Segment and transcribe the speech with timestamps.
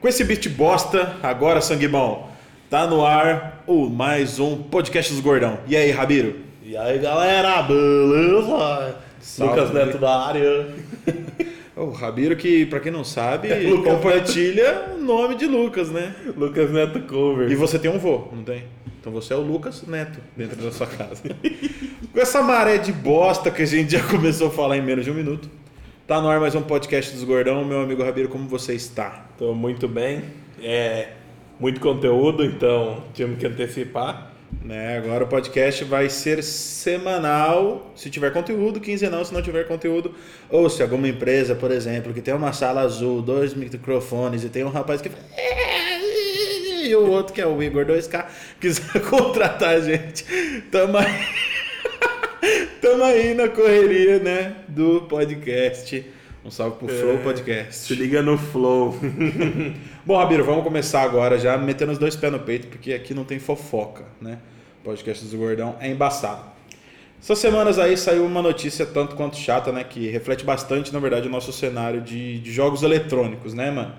[0.00, 2.30] Com esse beat bosta, agora sangue bom,
[2.70, 5.58] tá no ar o mais um podcast dos gordão.
[5.66, 6.36] E aí, Rabiro?
[6.62, 8.96] E aí galera, beleza?
[9.20, 9.60] Salve.
[9.60, 10.68] Lucas Neto da área.
[11.76, 16.14] O Rabiro que, pra quem não sabe, É Lucas compartilha o nome de Lucas, né?
[16.36, 17.50] Lucas Neto Cover.
[17.50, 18.64] E você tem um vô, não tem?
[19.00, 21.22] Então você é o Lucas Neto dentro da sua casa.
[22.12, 25.10] Com essa maré de bosta que a gente já começou a falar em menos de
[25.10, 25.48] um minuto,
[26.08, 27.62] tá no ar mais um podcast dos gordão.
[27.66, 29.26] Meu amigo Rabiro, como você está?
[29.36, 30.24] Tô muito bem.
[30.62, 31.10] É
[31.60, 34.32] muito conteúdo, então tínhamos que antecipar.
[34.64, 40.14] Né, agora o podcast vai ser semanal, se tiver conteúdo, quinzenal se não tiver conteúdo.
[40.48, 44.64] Ou se alguma empresa, por exemplo, que tem uma sala azul, dois microfones e tem
[44.64, 45.22] um rapaz que fala...
[46.86, 48.24] E o outro que é o Igor 2K,
[48.58, 50.24] quiser contratar a gente,
[50.70, 51.47] tamo aí.
[52.80, 56.04] Tamo aí na correria, né, do podcast.
[56.44, 57.74] Um salve pro Flow É, Podcast.
[57.74, 58.96] Se liga no flow.
[60.06, 63.24] Bom, Rabiro, vamos começar agora já metendo os dois pés no peito, porque aqui não
[63.24, 64.38] tem fofoca, né?
[64.80, 66.42] O podcast do Gordão é embaçado.
[67.20, 69.82] Essas semanas aí saiu uma notícia tanto quanto chata, né?
[69.84, 73.92] Que reflete bastante, na verdade, o nosso cenário de, de jogos eletrônicos, né, mano?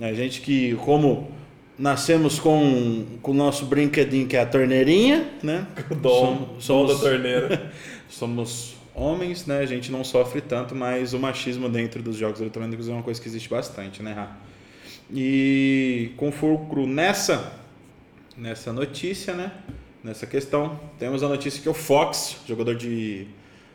[0.00, 1.30] A gente que, como
[1.78, 5.66] nascemos com com o nosso brinquedinho que é a torneirinha, né?
[5.90, 7.72] O dom, Som- dom da torneira.
[8.08, 9.58] somos homens, né?
[9.58, 13.20] A gente não sofre tanto, mas o machismo dentro dos jogos eletrônicos é uma coisa
[13.20, 14.36] que existe bastante, né, Rá?
[15.12, 17.52] E com fulcro nessa,
[18.36, 19.52] nessa notícia, né?
[20.02, 23.26] Nessa questão, temos a notícia que o Fox, jogador de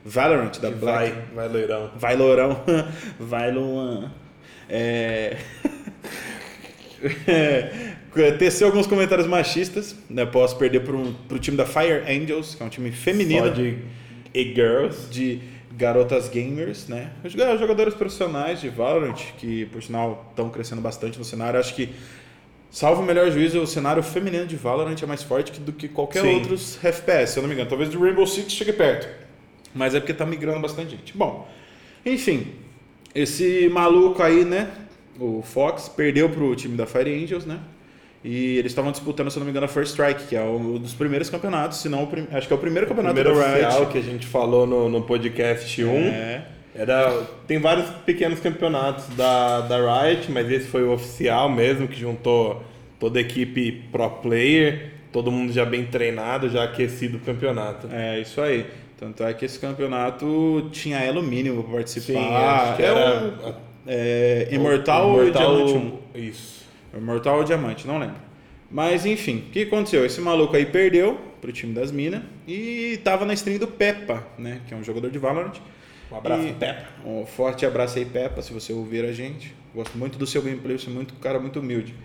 [0.03, 1.91] Valorant da Black, Vai, vai loirão.
[1.95, 2.63] Vai Lourão.
[3.19, 4.11] Vai Luan.
[4.69, 5.37] É...
[7.27, 7.91] é...
[8.37, 10.23] Teceu alguns comentários machistas, né?
[10.23, 13.51] Após perder para o time da Fire Angels, que é um time feminino
[14.33, 15.09] de e-girls.
[15.09, 15.39] de
[15.77, 17.11] garotas gamers, né?
[17.23, 21.59] Os jo- jogadores profissionais de Valorant, que por sinal estão crescendo bastante no cenário.
[21.59, 21.89] Acho que,
[22.69, 26.21] salvo o melhor juízo, o cenário feminino de Valorant é mais forte do que qualquer
[26.23, 26.35] Sim.
[26.35, 27.69] outros FPS, se eu não me engano.
[27.69, 29.07] Talvez do Rainbow Six chegue perto.
[29.73, 31.15] Mas é porque tá migrando bastante gente.
[31.17, 31.47] Bom,
[32.05, 32.47] enfim,
[33.15, 34.69] esse maluco aí, né?
[35.19, 37.59] O Fox perdeu pro time da Fire Angels, né?
[38.23, 40.93] E eles estavam disputando, se não me engano, a First Strike, que é um dos
[40.93, 43.65] primeiros campeonatos, se não o acho que é o primeiro campeonato Primeiro da Riot.
[43.65, 45.89] oficial que a gente falou no, no podcast 1.
[45.89, 46.45] É.
[46.73, 51.99] Era, tem vários pequenos campeonatos da, da Riot, mas esse foi o oficial mesmo, que
[51.99, 52.63] juntou
[52.99, 57.87] toda a equipe pro player, todo mundo já bem treinado, já aquecido o campeonato.
[57.91, 58.65] É, isso aí.
[58.97, 62.19] Tanto é que esse campeonato tinha elo mínimo para participar.
[62.19, 63.53] Sim, acho que é era o-
[63.87, 65.97] é, Imortal, ou Diamante 1?
[66.15, 66.61] Isso.
[66.93, 68.15] Imortal ou Diamante, não lembro.
[68.69, 70.05] Mas enfim, o que aconteceu?
[70.05, 74.61] Esse maluco aí perdeu pro time das minas e tava na stream do Peppa, né?
[74.67, 75.53] Que é um jogador de Valorant.
[76.11, 76.87] Um abraço, E- Peppa.
[77.05, 79.53] Um forte abraço aí, Peppa, se você ouvir a gente.
[79.73, 81.95] Gosto muito do seu gameplay, você é muito cara muito humilde.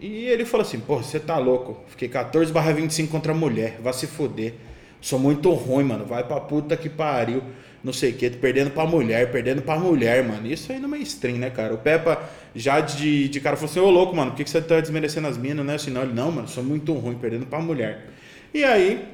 [0.00, 1.80] E ele falou assim: Pô, você tá louco?
[1.88, 4.54] Fiquei 14 25 contra a mulher, vai se foder.
[5.00, 6.04] Sou muito ruim, mano.
[6.04, 7.42] Vai pra puta que pariu.
[7.82, 10.46] Não sei o que, perdendo pra mulher, perdendo pra mulher, mano.
[10.46, 11.74] Isso aí numa stream, né, cara?
[11.74, 12.22] O Peppa
[12.54, 15.26] já de, de cara falou assim: Ô louco, mano, por que, que você tá desmerecendo
[15.26, 15.74] as minas, né?
[15.74, 18.06] Assim, não, ele, não, mano, sou muito ruim, perdendo pra mulher.
[18.54, 19.04] E aí,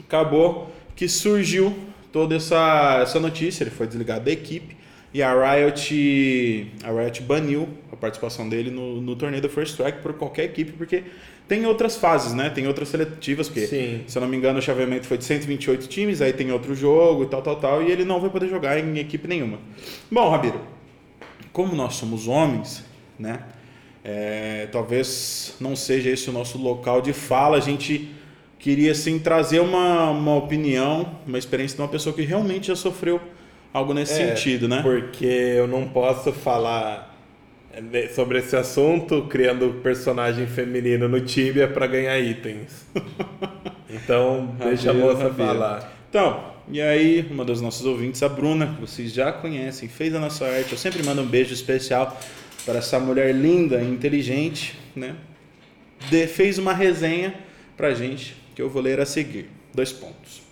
[0.00, 1.74] acabou que surgiu
[2.12, 4.76] toda essa, essa notícia, ele foi desligado da equipe
[5.14, 9.98] e a Riot, a Riot baniu a participação dele no, no torneio da First Strike
[10.02, 11.04] por qualquer equipe, porque
[11.46, 12.50] tem outras fases, né?
[12.50, 14.02] Tem outras seletivas, porque, Sim.
[14.08, 17.22] se eu não me engano, o chaveamento foi de 128 times, aí tem outro jogo
[17.22, 19.60] e tal, tal, tal, e ele não vai poder jogar em equipe nenhuma.
[20.10, 20.60] Bom, Rabiro,
[21.52, 22.84] como nós somos homens,
[23.16, 23.40] né?
[24.02, 27.56] É, talvez não seja esse o nosso local de fala.
[27.56, 28.10] A gente
[28.58, 33.20] queria assim trazer uma, uma opinião, uma experiência de uma pessoa que realmente já sofreu
[33.74, 34.80] algo nesse É, sentido, né?
[34.80, 37.14] Porque eu não posso falar
[37.72, 42.86] eh, sobre esse assunto criando personagem feminino no Tibia pra ganhar itens.
[43.88, 45.92] Então, deixa a moça falar.
[46.08, 50.18] Então, e aí, uma das nossas ouvintes, a Bruna, que vocês já conhecem, fez a
[50.18, 50.72] nossa arte.
[50.72, 52.18] Eu sempre mando um beijo especial
[52.64, 55.14] para essa mulher linda e inteligente, né?
[56.10, 57.34] De- fez uma resenha
[57.76, 59.48] pra gente que eu vou ler a seguir.
[59.72, 60.42] Dois pontos.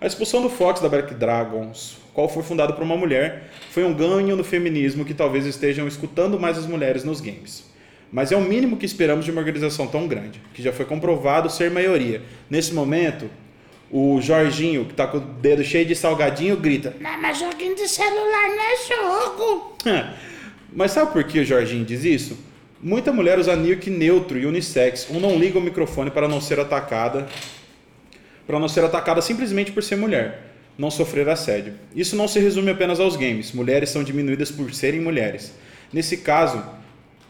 [0.00, 3.92] A expulsão do Fox da Black Dragons, qual foi fundado por uma mulher, foi um
[3.92, 7.70] ganho no feminismo que talvez estejam escutando mais as mulheres nos games.
[8.10, 11.50] Mas é o mínimo que esperamos de uma organização tão grande, que já foi comprovado
[11.50, 12.22] ser maioria.
[12.48, 13.28] Nesse momento,
[13.90, 17.86] o Jorginho, que tá com o dedo cheio de salgadinho, grita: Não, mas joguinho de
[17.86, 19.76] celular não é jogo.
[20.72, 22.38] mas sabe por que o Jorginho diz isso?
[22.82, 26.58] Muita mulher usa nick neutro e unissex, ou não liga o microfone para não ser
[26.58, 27.28] atacada
[28.46, 31.74] para não ser atacada simplesmente por ser mulher, não sofrer assédio.
[31.94, 33.52] Isso não se resume apenas aos games.
[33.52, 35.54] Mulheres são diminuídas por serem mulheres.
[35.92, 36.62] Nesse caso,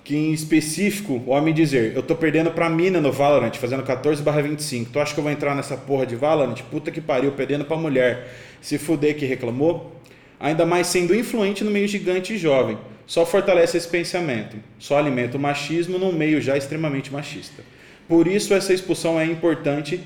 [0.03, 4.23] que em específico, o homem dizer, eu tô perdendo pra mina no Valorant, fazendo 14
[4.23, 4.91] 25.
[4.93, 6.61] Tu acha que eu vou entrar nessa porra de Valorant?
[6.71, 8.33] Puta que pariu, perdendo pra mulher.
[8.61, 10.01] Se fuder que reclamou?
[10.39, 12.79] Ainda mais sendo influente no meio gigante e jovem.
[13.07, 14.57] Só fortalece esse pensamento.
[14.79, 17.63] Só alimenta o machismo num meio já extremamente machista.
[18.09, 20.01] Por isso essa expulsão é importante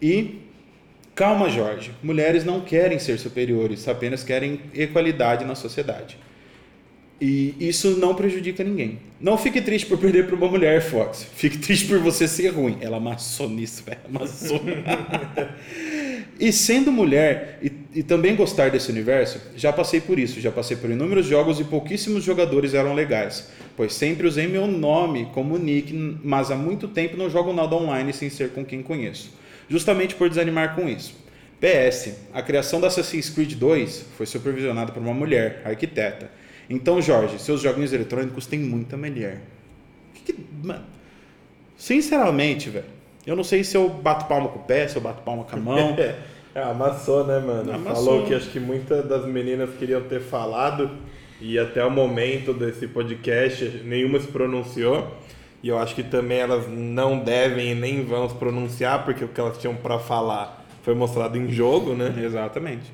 [0.00, 0.40] e
[1.14, 1.92] calma, Jorge.
[2.02, 6.18] Mulheres não querem ser superiores, apenas querem equalidade na sociedade.
[7.20, 8.98] E isso não prejudica ninguém.
[9.20, 11.26] Não fique triste por perder para uma mulher, Fox.
[11.34, 12.76] Fique triste por você ser ruim.
[12.80, 14.00] Ela amassou nisso, velho.
[14.06, 14.60] Amassou.
[16.38, 20.40] e sendo mulher e, e, também gostar desse universo, já passei por isso.
[20.40, 23.48] Já passei por inúmeros jogos e pouquíssimos jogadores eram legais.
[23.76, 28.12] Pois sempre usei meu nome como nick, mas há muito tempo não jogo nada online
[28.12, 29.30] sem ser com quem conheço.
[29.68, 31.14] Justamente por desanimar com isso.
[31.60, 36.30] PS, a criação da Assassin's Creed 2 foi supervisionada por uma mulher, arquiteta
[36.68, 39.40] então, Jorge, seus joguinhos eletrônicos têm muita mulher.
[40.14, 40.84] Que que, mano,
[41.76, 42.86] sinceramente, velho,
[43.26, 45.56] eu não sei se eu bato palma com o pé, se eu bato palma com
[45.56, 45.96] a mão.
[46.54, 47.72] é, amassou, né, mano?
[47.72, 48.04] Amassou.
[48.04, 50.90] Falou que acho que muitas das meninas queriam ter falado
[51.40, 55.14] e até o momento desse podcast nenhuma se pronunciou.
[55.64, 59.28] E eu acho que também elas não devem e nem vão se pronunciar, porque o
[59.28, 62.14] que elas tinham para falar foi mostrado em jogo, né?
[62.22, 62.92] Exatamente.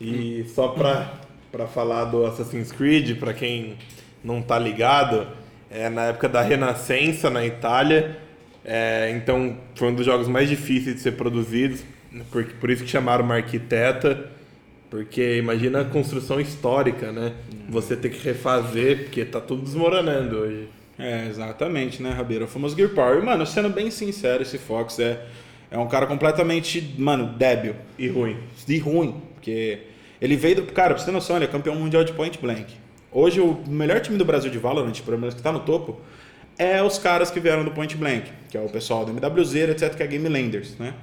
[0.00, 1.12] E só pra
[1.50, 3.78] para falar do Assassin's Creed, para quem
[4.22, 5.26] não tá ligado,
[5.68, 8.16] é na época da Renascença na Itália.
[8.64, 11.82] É, então foi um dos jogos mais difíceis de ser produzidos,
[12.30, 14.30] por, por isso que chamaram uma arquiteta,
[14.88, 17.32] porque imagina a construção histórica, né?
[17.68, 20.77] Você ter que refazer, porque tá tudo desmoronando hoje.
[20.98, 22.44] É, exatamente, né, Rabeira?
[22.44, 23.22] O famoso Gear Power.
[23.22, 25.24] E, mano, sendo bem sincero, esse Fox é,
[25.70, 27.76] é um cara completamente, mano, débil.
[27.96, 28.36] E ruim.
[28.66, 29.80] E ruim, porque
[30.20, 30.62] ele veio do.
[30.72, 32.74] Cara, pra você ter noção, ele é campeão mundial de point blank.
[33.12, 36.00] Hoje, o melhor time do Brasil de Valorant, pelo menos que tá no topo,
[36.58, 39.94] é os caras que vieram do point blank, que é o pessoal do MWZ, etc.,
[39.94, 40.94] que é Game Landers, né?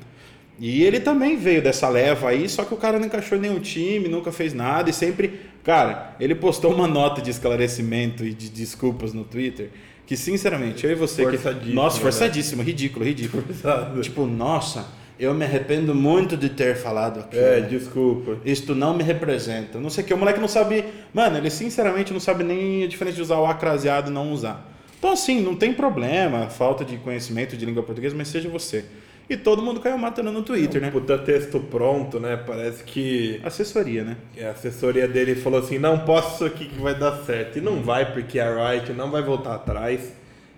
[0.60, 4.08] E ele também veio dessa leva aí, só que o cara não encaixou nenhum time,
[4.08, 5.42] nunca fez nada e sempre.
[5.64, 9.70] Cara, ele postou uma nota de esclarecimento e de desculpas no Twitter.
[10.06, 11.26] Que sinceramente, eu e você.
[11.26, 12.68] Que, nossa, forçadíssimo, né?
[12.68, 13.44] ridículo, ridículo.
[13.44, 14.02] Forçado.
[14.02, 14.88] Tipo, nossa
[15.20, 17.42] eu me arrependo muito de ter falado aquilo.
[17.42, 18.38] É, desculpa.
[18.44, 19.80] Isto não me representa.
[19.80, 20.14] Não sei o que.
[20.14, 20.84] O moleque não sabe.
[21.14, 24.72] Mano, ele sinceramente não sabe nem a diferença de usar o acraseado e não usar.
[24.98, 28.86] Então, assim, não tem problema, falta de conhecimento de língua portuguesa, mas seja você.
[29.30, 30.92] E todo mundo caiu matando no Twitter, né?
[30.92, 32.38] Puta texto pronto, né?
[32.38, 33.42] Parece que.
[33.44, 34.18] Assessoria, né?
[34.40, 37.58] A assessoria dele falou assim: não posso aqui que vai dar certo.
[37.58, 40.14] E não vai, porque a Riot não vai voltar atrás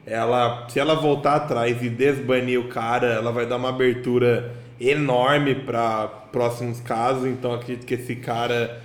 [0.07, 5.53] ela, se ela voltar atrás e desbanir o cara, ela vai dar uma abertura enorme
[5.53, 7.25] para próximos casos.
[7.25, 8.81] Então acredito que esse cara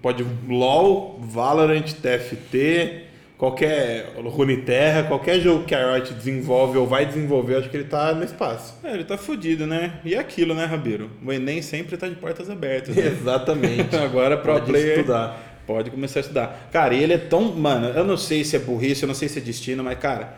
[0.00, 3.04] pode LoL, Valorant, TFT,
[3.40, 8.12] qualquer Runeterra, qualquer jogo que a Riot desenvolve ou vai desenvolver, acho que ele tá
[8.12, 8.74] no espaço.
[8.84, 9.94] É, ele tá fudido, né?
[10.04, 11.10] E aquilo, né, Rabiro?
[11.24, 12.94] O Enem sempre tá de portas abertas.
[12.94, 13.06] Né?
[13.18, 13.96] Exatamente.
[13.96, 15.62] Agora pro pode player estudar.
[15.66, 16.68] Pode começar a estudar.
[16.70, 17.44] Cara, ele é tão.
[17.56, 20.34] Mano, eu não sei se é burrice, eu não sei se é destino, mas, cara,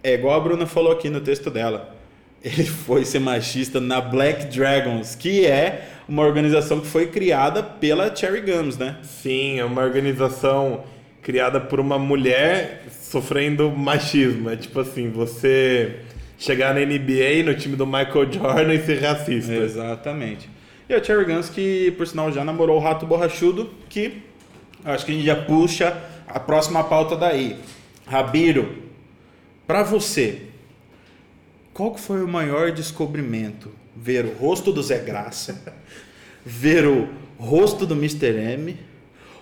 [0.00, 1.92] é igual a Bruna falou aqui no texto dela.
[2.44, 8.14] Ele foi ser machista na Black Dragons, que é uma organização que foi criada pela
[8.14, 8.98] Cherry Gums, né?
[9.02, 10.84] Sim, é uma organização
[11.24, 14.48] criada por uma mulher sofrendo machismo.
[14.50, 15.96] É tipo assim, você
[16.38, 19.52] chegar na NBA, no time do Michael Jordan e ser racista.
[19.52, 20.48] Exatamente.
[20.88, 24.22] E a Cherry Guns, que por sinal já namorou o Rato Borrachudo, que
[24.84, 27.56] Acho que a gente já puxa a próxima pauta daí.
[28.06, 28.82] Rabiro,
[29.66, 30.42] para você,
[31.72, 33.70] qual foi o maior descobrimento?
[33.96, 35.74] Ver o rosto do Zé Graça,
[36.44, 38.26] ver o rosto do Mr.
[38.26, 38.76] M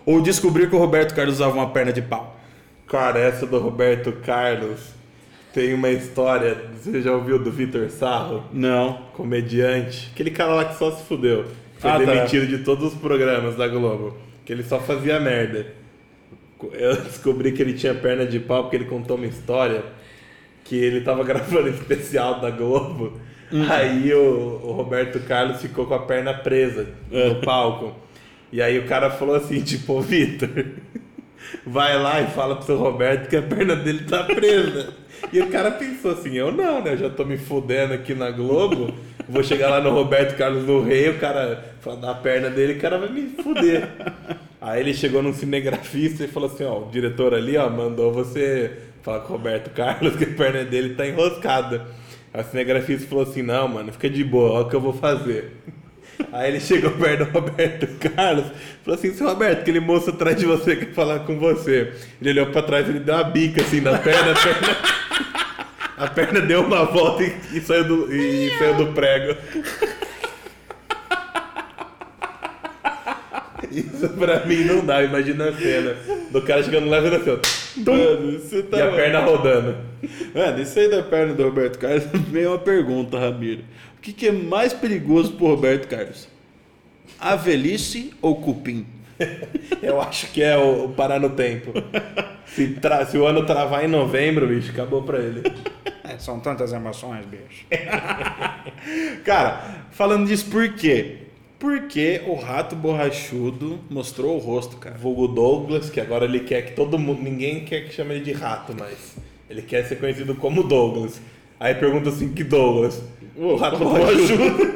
[0.05, 2.39] ou descobrir que o Roberto Carlos usava uma perna de pau?
[2.87, 4.81] Cara, essa do Roberto Carlos
[5.53, 6.57] tem uma história.
[6.75, 8.45] Você já ouviu do Vitor Sarro?
[8.53, 9.07] Não.
[9.15, 10.11] Comediante.
[10.13, 11.47] Aquele cara lá que só se fudeu.
[11.79, 12.05] Foi ah, tá.
[12.05, 12.57] demitido tá.
[12.57, 15.67] de todos os programas da Globo que ele só fazia merda.
[16.73, 19.83] Eu descobri que ele tinha perna de pau porque ele contou uma história
[20.65, 23.13] que ele tava gravando especial da Globo.
[23.51, 23.67] Uhum.
[23.71, 27.35] Aí o, o, Roberto Carlos ficou com a perna presa no é.
[27.35, 27.95] palco.
[28.53, 30.51] E aí o cara falou assim, tipo, Vitor,
[31.67, 34.93] vai lá e fala pro seu Roberto que a perna dele tá presa.
[35.33, 36.93] E o cara pensou assim, eu não, né?
[36.93, 38.93] Eu já tô me fudendo aqui na Globo.
[39.29, 42.81] Vou chegar lá no Roberto Carlos do Rei, o cara fala da perna dele, o
[42.81, 43.89] cara vai me fuder.
[44.61, 48.71] Aí ele chegou num cinegrafista e falou assim, ó, o diretor ali, ó, mandou você
[49.03, 51.87] falar com o Roberto Carlos que a perna dele tá enroscada.
[52.35, 55.53] O cinegrafista falou assim, não, mano, fica de boa, olha o que eu vou fazer.
[56.31, 58.47] Aí ele chegou perto do Roberto Carlos
[58.85, 61.93] falou assim: seu Roberto, aquele moço atrás de você quer falar com você.
[62.21, 64.77] Ele olhou pra trás e ele deu uma bica assim na perna, a perna.
[65.97, 69.37] A perna deu uma volta e, e saiu, do, e saiu do prego.
[73.71, 75.97] Isso pra mim não dá, imagina a cena
[76.31, 77.91] do cara chegando lá e assim, ó.
[77.91, 79.77] Mano, você tá e a perna rodando.
[80.35, 83.63] Mano, isso aí da perna do Roberto Carlos veio uma pergunta, Ramiro.
[84.03, 86.27] O que, que é mais perigoso pro Roberto Carlos?
[87.21, 88.85] A velhice ou cupim?
[89.81, 91.71] Eu acho que é o, o parar no tempo.
[92.45, 95.43] Se, tra- se o ano travar em novembro, bicho, acabou pra ele.
[96.05, 97.65] É, são tantas emoções, bicho.
[99.25, 101.19] Cara, falando disso, por quê?
[101.61, 104.97] Porque o rato borrachudo mostrou o rosto, cara.
[104.99, 107.23] Vulgo Douglas, que agora ele quer que todo mundo.
[107.23, 109.17] Ninguém quer que chame ele de rato, mas
[109.49, 111.21] ele quer ser conhecido como Douglas.
[111.63, 113.03] Aí pergunta assim: que Douglas?
[113.37, 114.69] O rato borrachudo.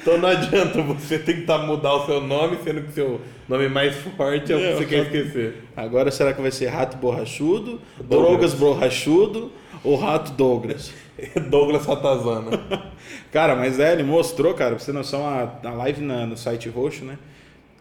[0.00, 4.52] então não adianta você tentar mudar o seu nome, sendo que seu nome mais forte
[4.52, 5.64] é o que É, você quer esquecer.
[5.76, 8.08] Agora será que vai ser rato borrachudo, Douglas.
[8.28, 9.50] drogas borrachudo
[9.84, 10.92] ou rato Douglas?
[11.50, 12.50] Douglas Ratazana.
[13.32, 16.36] Cara, mas é, ele mostrou, cara, pra você ter noção, a, a live na- no
[16.36, 17.18] site roxo, né?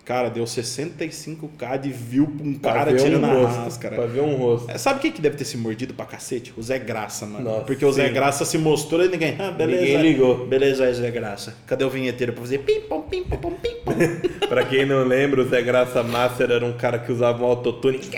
[0.09, 3.95] Cara, deu 65k de view pra um Pra cara tirando um a rosto, máscara.
[3.95, 4.71] Pra ver um rosto.
[4.71, 6.51] É, Sabe quem que deve ter se mordido pra cacete?
[6.57, 7.45] O Zé Graça, mano.
[7.45, 8.13] Nossa, Porque o Zé sim.
[8.15, 9.35] Graça se mostrou e ninguém.
[9.37, 9.81] Ah, beleza.
[9.83, 10.47] Ninguém ligou.
[10.47, 11.55] Beleza aí, Zé Graça.
[11.67, 13.93] Cadê o vinheteiro pra fazer pim, pom, pim, pom, pom, pim, pom?
[14.49, 17.99] Pra quem não lembra, o Zé Graça Master era um cara que usava um autotune.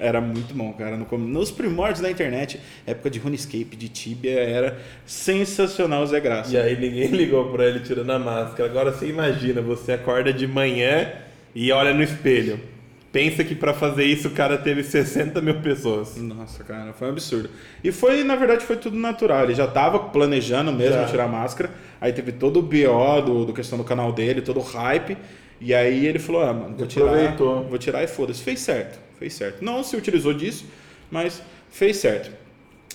[0.00, 0.96] Era muito bom, cara.
[0.96, 6.52] No nos primórdios da internet, época de RuneScape, de Tibia, era sensacional o Zé Graça.
[6.54, 8.68] E aí ninguém ligou pra ele tirando a máscara.
[8.68, 11.12] Agora você imagina, você acorda de manhã
[11.54, 12.58] e olha no espelho.
[13.12, 16.16] Pensa que pra fazer isso o cara teve 60 mil pessoas.
[16.16, 17.50] Nossa, cara, foi um absurdo.
[17.82, 19.44] E foi, na verdade, foi tudo natural.
[19.44, 21.06] Ele já tava planejando mesmo Já.
[21.06, 21.70] tirar a máscara.
[22.00, 25.18] Aí teve todo o BO do, do questão do canal dele, todo o hype.
[25.60, 27.64] E aí ele falou, ah, mano, vou tirar, Aproveitou.
[27.64, 28.40] vou tirar e foda-se.
[28.42, 29.64] Fez certo, fez certo.
[29.64, 30.64] Não se utilizou disso,
[31.10, 32.32] mas fez certo.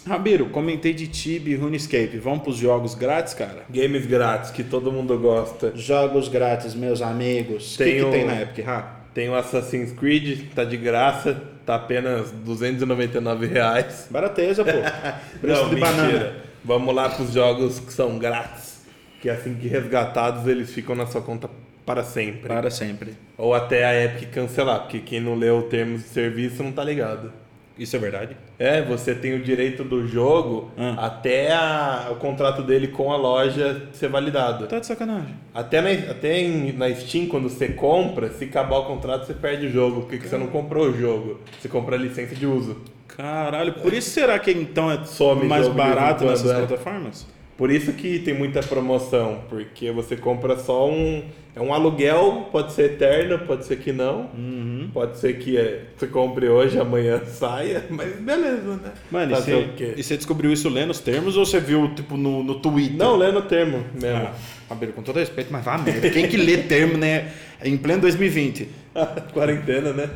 [0.05, 2.17] Rabiro, comentei de Tibia e RuneScape.
[2.17, 3.63] Vamos pros jogos grátis, cara?
[3.70, 5.72] Games grátis que todo mundo gosta.
[5.75, 7.74] Jogos grátis, meus amigos.
[7.75, 9.00] O que, Tem que o- tem na Epic, Ra?
[9.15, 14.08] Tem o Assassin's Creed, tá de graça, tá apenas 299 reais.
[14.12, 14.72] Barateza, pô.
[15.39, 15.91] Preço Não, de mentira.
[15.96, 16.36] banana.
[16.63, 18.84] Vamos lá pros jogos que são grátis.
[19.22, 21.50] Que assim que resgatados, eles ficam na sua conta
[21.86, 22.48] para sempre.
[22.48, 23.13] Para sempre.
[23.38, 27.32] Ou até a Epic cancelar, porque quem não leu termos de serviço não tá ligado.
[27.77, 28.38] Isso é verdade?
[28.58, 30.96] É, você tem o direito do jogo Hum.
[30.98, 34.65] até a- o contrato dele com a loja ser validado.
[34.65, 35.36] Tá de sacanagem.
[35.54, 39.65] Até, na, até em- na Steam, quando você compra, se acabar o contrato, você perde
[39.68, 41.42] o jogo, porque que você não comprou o jogo.
[41.60, 42.77] Você compra a licença de uso.
[43.10, 46.56] Caralho, por isso será que então é Some mais barato nessas é.
[46.65, 47.27] plataformas?
[47.58, 51.24] Por isso que tem muita promoção, porque você compra só um.
[51.56, 54.30] É um aluguel, pode ser eterno, pode ser que não.
[54.38, 54.90] Uhum.
[54.94, 58.92] Pode ser que é, você compre hoje, amanhã saia, mas beleza, né?
[59.10, 62.56] Mano, e você, e descobriu isso lendo os termos ou você viu, tipo, no, no
[62.56, 62.98] Twitter?
[62.98, 64.28] Não, lendo o termo mesmo.
[64.70, 66.10] Ah, com todo respeito, mas vá merda.
[66.10, 67.32] Quem que lê termo, né?
[67.64, 68.68] Em pleno 2020.
[69.34, 70.10] Quarentena, né?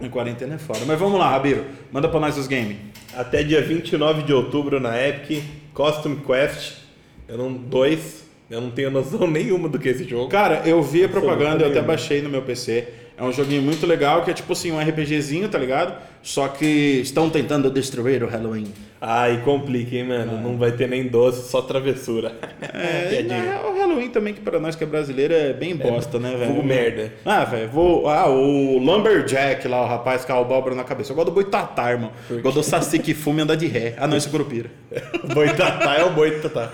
[0.00, 0.80] Em quarentena é foda.
[0.86, 1.64] Mas vamos lá, Rabiro.
[1.92, 2.78] Manda pra nós os games.
[3.14, 6.85] Até dia 29 de outubro na Epic, Costume Quest.
[7.28, 7.52] Eu não.
[7.52, 8.24] Dois.
[8.48, 10.28] Eu não tenho noção nenhuma do que é esse jogo.
[10.28, 12.86] Cara, eu vi a propaganda, eu até baixei no meu PC.
[13.18, 15.96] É um joguinho muito legal, que é tipo assim, um RPGzinho, tá ligado?
[16.22, 18.66] Só que estão tentando destruir o Halloween.
[19.00, 20.38] Ah, e complica, hein, mano?
[20.38, 22.34] Não vai ter nem doce, só travessura.
[22.60, 23.24] É,
[23.66, 26.52] o Halloween também, que pra nós que é brasileiro, é bem bosta, né, velho?
[26.52, 27.10] vulgo merda.
[27.24, 28.06] Ah, velho, vou.
[28.06, 31.12] Ah, o Lumberjack lá, o rapaz com a abóbora na cabeça.
[31.12, 32.12] Eu gosto do boitatá, irmão.
[32.28, 33.94] Eu gosto do saci que fume e anda de ré.
[33.96, 34.70] Ah, não, esse é curupira.
[35.32, 36.70] Boitatá é o boitatá.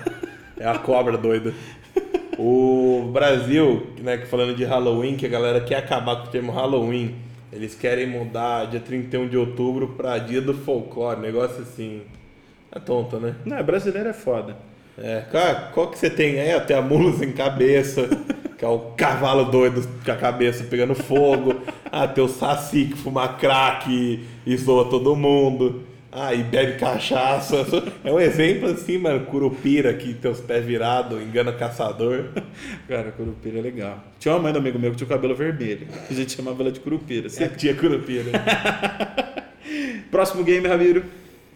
[0.63, 1.53] É a cobra doida.
[2.39, 7.15] O Brasil, né, falando de Halloween, que a galera quer acabar com o termo Halloween,
[7.51, 12.03] eles querem mudar dia 31 de outubro pra dia do folclore, negócio assim.
[12.71, 13.35] É tonto, né?
[13.43, 14.55] Não, brasileiro é foda.
[14.97, 16.53] É, cara, qual que você tem aí?
[16.53, 18.07] Até a mula sem cabeça,
[18.57, 21.61] que é o cavalo doido com a cabeça pegando fogo.
[21.91, 25.83] Ah, tem o saci que fuma crack e zoa todo mundo.
[26.15, 27.65] Ah, e bebe cachaça.
[28.03, 32.25] É um exemplo assim, mano, curupira que tem os pés virados, engana caçador.
[32.87, 34.03] Cara, curupira é legal.
[34.19, 35.87] Tinha uma mãe do amigo meu que tinha o cabelo vermelho.
[36.07, 37.29] A gente chamava ela de curupira.
[37.29, 38.29] Você tinha curupira.
[40.11, 41.03] Próximo game, Ramiro.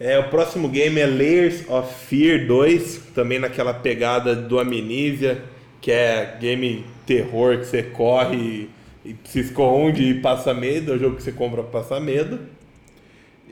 [0.00, 5.42] É, o próximo game é Layers of Fear 2, também naquela pegada do Amnesia,
[5.80, 8.68] que é game terror que você corre
[9.04, 12.38] e se esconde e passa medo, é o jogo que você compra pra passar medo.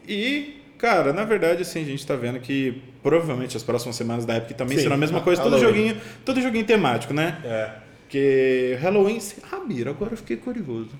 [0.06, 4.37] E cara, na verdade, assim, a gente tá vendo que provavelmente as próximas semanas da
[4.37, 5.42] Epic também Sim, será a mesma coisa.
[5.42, 7.38] Todo joguinho, todo joguinho temático, né?
[7.45, 7.71] É.
[8.02, 9.18] Porque Halloween.
[9.50, 10.90] Rabiro, agora eu fiquei curioso.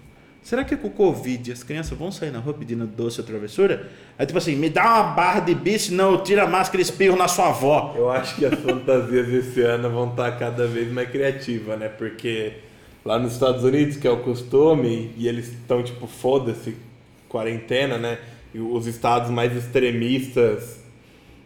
[0.47, 3.89] Será que com o Covid as crianças vão sair na rua pedindo doce ou travessura?
[4.17, 6.83] Aí, tipo assim, me dá uma barra de bicho, não, eu tiro a máscara e
[6.83, 7.95] espirro na sua avó.
[7.97, 11.89] Eu acho que as fantasias esse ano vão estar cada vez mais criativas, né?
[11.89, 12.53] Porque
[13.05, 16.77] lá nos Estados Unidos, que é o costume, e eles estão tipo, foda-se,
[17.29, 18.19] quarentena, né?
[18.59, 20.81] Os estados mais extremistas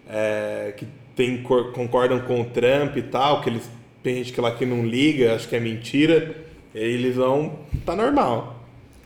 [0.08, 0.86] é, que
[1.16, 3.68] tem, cor- concordam com o Trump e tal, que eles
[4.02, 6.34] tem gente que lá que não liga, acho que é mentira,
[6.74, 7.58] eles vão.
[7.84, 8.64] tá normal.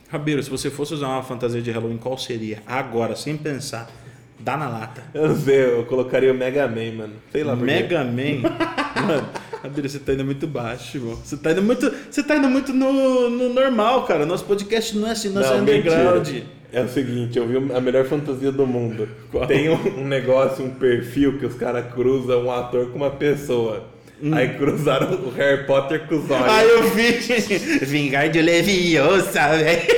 [0.09, 2.59] Rabiro, se você fosse usar uma fantasia de Halloween, qual seria?
[2.65, 3.91] Agora, sem pensar.
[4.39, 5.03] Dá na lata.
[5.13, 7.13] Eu não sei, eu colocaria o Mega Man, mano.
[7.31, 7.65] Sei lá por.
[7.65, 8.41] Mega Man.
[8.95, 9.27] Mano,
[9.61, 11.15] Rabiro, você tá indo muito baixo, irmão.
[11.17, 14.25] Você tá indo muito, você tá indo muito no, no normal, cara.
[14.25, 16.27] Nosso podcast não é assim, nosso é underground.
[16.27, 16.45] mentira.
[16.75, 19.07] É o seguinte, eu vi a melhor fantasia do mundo.
[19.47, 23.87] Tem um, um negócio, um perfil que os caras cruzam um ator com uma pessoa.
[24.33, 26.45] Aí cruzaram o Harry Potter com os olhos.
[26.49, 27.13] Ah, eu vi.
[27.85, 29.83] Vingar de Leviosa, velho.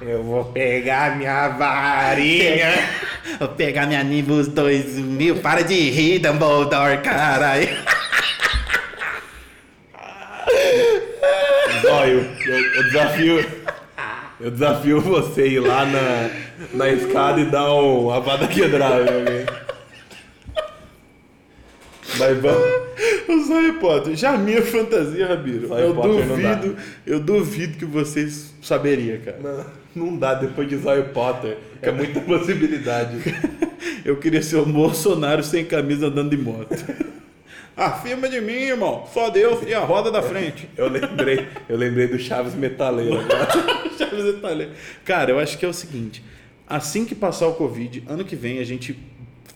[0.00, 2.72] Eu vou pegar minha varinha.
[3.38, 5.36] Vou pegar minha Nimbus 2000.
[5.36, 7.68] Para de rir, Dumbledore, caralho.
[11.82, 13.59] Zóio, eu, eu desafio.
[14.40, 16.30] Eu desafio você ir lá na,
[16.72, 19.46] na escada e dar um avada quebrada em alguém.
[22.18, 22.80] Mas vamos.
[23.28, 24.16] Os Harry Potter.
[24.16, 25.72] Já a minha fantasia, Rabiro.
[25.74, 29.38] Eu Potter duvido, eu duvido que vocês saberiam, cara.
[29.94, 31.58] Não, não dá depois de Harry Potter.
[31.82, 33.18] É muita possibilidade.
[34.04, 36.74] Eu queria ser o Bolsonaro sem camisa andando de moto.
[37.76, 39.06] Afirma de mim, irmão.
[39.12, 40.68] Só Deus e a roda da frente.
[40.76, 43.48] Eu lembrei, eu lembrei do Chaves Metaleiro agora.
[44.08, 44.70] Chaves Itália.
[45.04, 46.22] Cara, eu acho que é o seguinte:
[46.68, 48.96] assim que passar o Covid, ano que vem a gente.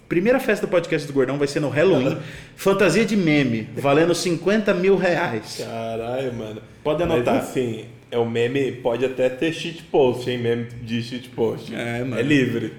[0.09, 2.19] Primeira festa do podcast do Gordão vai ser no Halloween.
[2.55, 5.65] fantasia de meme, valendo 50 mil reais.
[5.67, 6.61] Caralho, mano.
[6.85, 7.35] Pode anotar.
[7.37, 10.39] Mas assim, é o meme, pode até ter cheat post, hein?
[10.39, 11.75] Meme de cheat post.
[11.75, 12.19] É, mano.
[12.19, 12.75] É livre.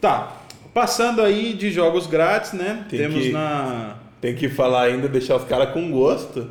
[0.00, 0.42] Tá.
[0.74, 2.84] Passando aí de jogos grátis, né?
[2.90, 3.96] Tem Temos que- na.
[4.20, 6.50] Tem que falar ainda, deixar os caras com gosto.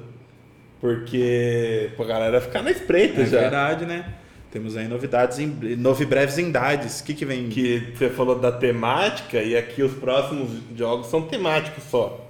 [0.82, 3.42] Porque pra galera ficar na espreita É já.
[3.42, 4.06] verdade, né?
[4.52, 7.02] Temos aí novidades, em, novi breves indades.
[7.02, 7.50] O que, que vem?
[7.50, 12.26] Que você falou da temática e aqui os próximos jogos são temáticos só.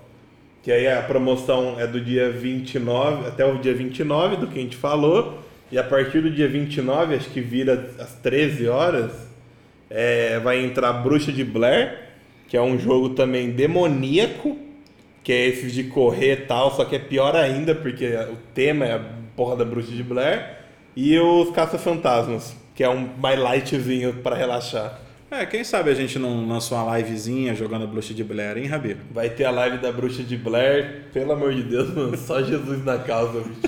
[0.61, 4.61] Que aí a promoção é do dia 29 até o dia 29 do que a
[4.61, 5.39] gente falou.
[5.71, 9.11] E a partir do dia 29, acho que vira às 13 horas,
[9.89, 11.99] é, vai entrar Bruxa de Blair,
[12.47, 14.57] que é um jogo também demoníaco,
[15.23, 18.85] que é esse de correr e tal, só que é pior ainda, porque o tema
[18.85, 19.01] é a
[19.37, 20.58] porra da Bruxa de Blair.
[21.01, 24.99] E os Caça-Fantasmas, que é um mais lightzinho para relaxar.
[25.31, 28.99] É, quem sabe a gente não lança uma livezinha jogando Blush de Blair, hein, Rabiro?
[29.09, 32.83] Vai ter a live da Bruxa de Blair, pelo amor de Deus, mano, só Jesus
[32.83, 33.61] na causa, bicho.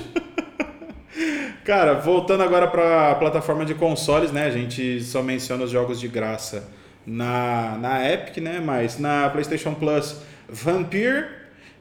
[1.63, 4.44] Cara, voltando agora para a plataforma de consoles, né?
[4.44, 6.70] A gente só menciona os jogos de graça
[7.06, 8.60] na, na Epic, né?
[8.60, 10.17] Mas na PlayStation Plus,
[10.50, 11.28] Vampire,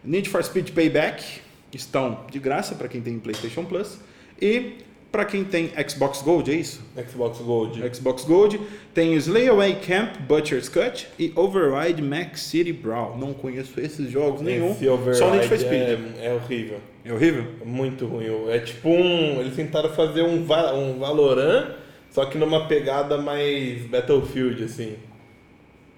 [0.04, 1.40] Need for Speed Payback
[1.74, 3.98] estão de graça para quem tem PlayStation Plus
[4.40, 6.80] e para quem tem Xbox Gold, é isso?
[7.08, 7.94] Xbox Gold.
[7.94, 8.60] Xbox Gold
[8.94, 13.16] tem Slay Away Camp, Butcher's Cut e Override Max City Brawl.
[13.18, 14.70] Não conheço esses jogos nenhum.
[14.70, 15.72] Esse Override Só Need for Speed.
[15.72, 16.78] é, é horrível.
[17.04, 17.44] É horrível?
[17.60, 18.26] É muito ruim.
[18.50, 19.40] É tipo um.
[19.40, 21.72] Eles tentaram fazer um, um Valorant,
[22.10, 24.96] só que numa pegada mais Battlefield, assim.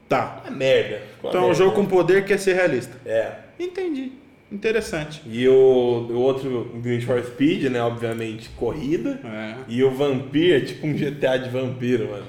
[0.09, 0.43] Tá.
[0.47, 1.03] É merda.
[1.19, 1.55] Então é um merda.
[1.55, 2.97] jogo com poder quer ser realista.
[3.05, 3.33] É.
[3.59, 4.13] Entendi.
[4.53, 5.23] Interessante.
[5.27, 7.83] E o, o outro Need for Speed, né?
[7.83, 9.19] Obviamente, corrida.
[9.25, 9.55] É.
[9.67, 12.27] E o Vampire é tipo um GTA de vampiro, mano.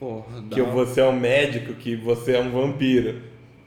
[0.00, 3.16] Porra, Que você é um médico, que você é um vampiro.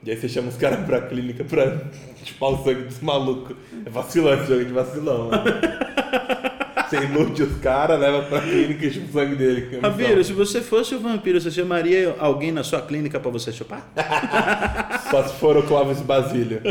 [0.03, 1.81] E aí você chama os caras pra clínica pra
[2.23, 3.55] chupar o sangue dos malucos.
[3.85, 5.43] É vacilante, jogo de vacilão, mano.
[6.91, 9.61] Você ilude os caras, leva pra clínica e chupa o sangue dele.
[9.69, 13.49] que é se você fosse o vampiro, você chamaria alguém na sua clínica pra você
[13.53, 13.89] chupar?
[15.09, 16.61] Só se for o Clóvis Basílio.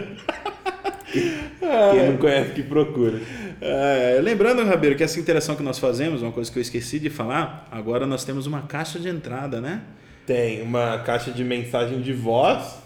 [1.13, 3.21] Quem não conhece, que procura.
[3.61, 7.11] É, lembrando, Rabiro, que essa interação que nós fazemos, uma coisa que eu esqueci de
[7.11, 9.83] falar, agora nós temos uma caixa de entrada, né?
[10.27, 12.79] Tem uma caixa de mensagem de voz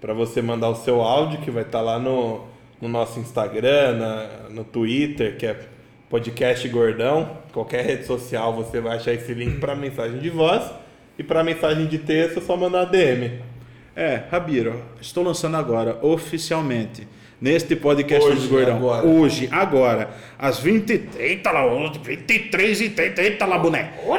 [0.00, 2.46] para você mandar o seu áudio, que vai estar lá no,
[2.80, 5.58] no nosso Instagram, na, no Twitter, que é
[6.08, 7.38] podcast Gordão.
[7.52, 10.62] Qualquer rede social você vai achar esse link para mensagem de voz.
[11.18, 13.40] E para mensagem de texto é só mandar DM.
[13.94, 17.08] É, Rabiro, estou lançando agora, oficialmente,
[17.40, 18.76] neste podcast Hoje, dos Gordão.
[18.76, 19.06] agora.
[19.06, 21.62] Hoje, agora, às 20 Eita lá,
[22.02, 24.14] 23 e 30, eita lá, boneco.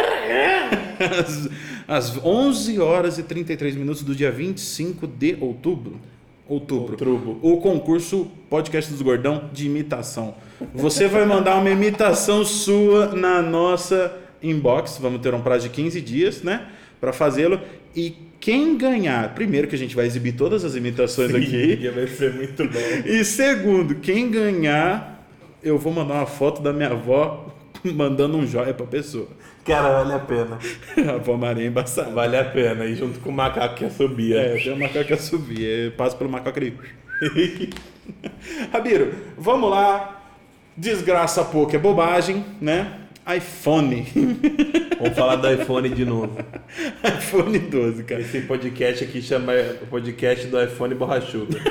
[0.99, 1.49] Às,
[1.87, 5.99] às 11 horas e 33 minutos do dia 25 de outubro.
[6.47, 6.91] Outubro.
[6.91, 7.39] Outubro.
[7.41, 10.35] O concurso Podcast dos Gordão de imitação.
[10.73, 14.97] Você vai mandar uma imitação sua na nossa inbox.
[14.99, 16.67] Vamos ter um prazo de 15 dias, né?
[17.01, 17.59] Para fazê-lo.
[17.95, 21.87] E quem ganhar, primeiro que a gente vai exibir todas as imitações aqui.
[21.93, 22.79] Vai ser muito bom.
[23.05, 25.27] E segundo, quem ganhar,
[25.63, 29.27] eu vou mandar uma foto da minha avó mandando um joia pra pessoa.
[29.65, 30.59] Cara, vale a pena.
[31.11, 32.09] A avó Maria é embaçada.
[32.11, 32.85] Vale a pena.
[32.85, 34.39] E junto com o macaco que assobia.
[34.39, 36.77] É, eu tenho um macaco que subir, eu passo pelo macaco ali.
[38.71, 40.23] Rabiro, vamos lá.
[40.77, 43.07] Desgraça pouco é bobagem, né?
[43.35, 44.05] iPhone.
[45.07, 46.37] Vamos falar do iPhone de novo.
[47.17, 48.19] iPhone 12, cara.
[48.19, 51.57] Esse podcast aqui chama o podcast do iPhone borrachudo.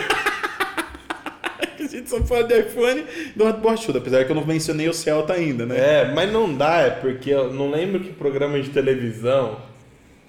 [1.79, 3.05] A gente só fala de iPhone
[3.37, 5.77] do borrachudo, apesar que eu não mencionei o Celta ainda, né?
[5.77, 9.59] É, mas não dá, é porque eu não lembro que programa de televisão.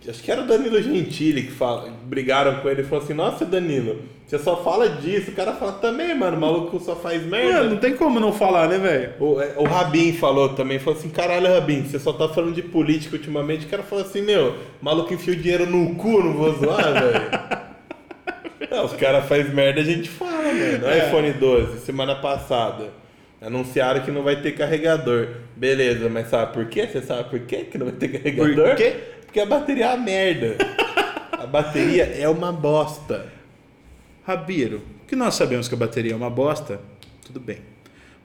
[0.08, 3.46] Acho que era o Danilo Gentili que fala, brigaram com ele e falou assim: Nossa,
[3.46, 5.32] Danilo, você só fala disso.
[5.32, 7.60] O cara fala também, mano, o maluco só faz merda.
[7.60, 9.14] Mano, não tem como não falar, né, velho?
[9.20, 12.62] O, é, o Rabin falou também, falou assim, caralho, Rabin, você só tá falando de
[12.62, 13.66] política ultimamente.
[13.66, 17.68] O cara falou assim, meu, maluco enfia o dinheiro no cu, não vou zoar, velho.
[18.70, 20.88] Não, os caras fazem merda, a gente fala, mano.
[20.88, 21.08] É.
[21.08, 22.90] iPhone 12, semana passada.
[23.40, 25.28] Anunciaram que não vai ter carregador.
[25.56, 26.88] Beleza, mas sabe por quê?
[26.88, 28.70] Você sabe por quê que não vai ter carregador?
[28.70, 28.96] Por quê?
[29.26, 30.58] Porque a bateria é uma merda.
[31.32, 33.32] A bateria é uma bosta.
[34.26, 36.82] Rabiro, que nós sabemos que a bateria é uma bosta,
[37.26, 37.60] tudo bem.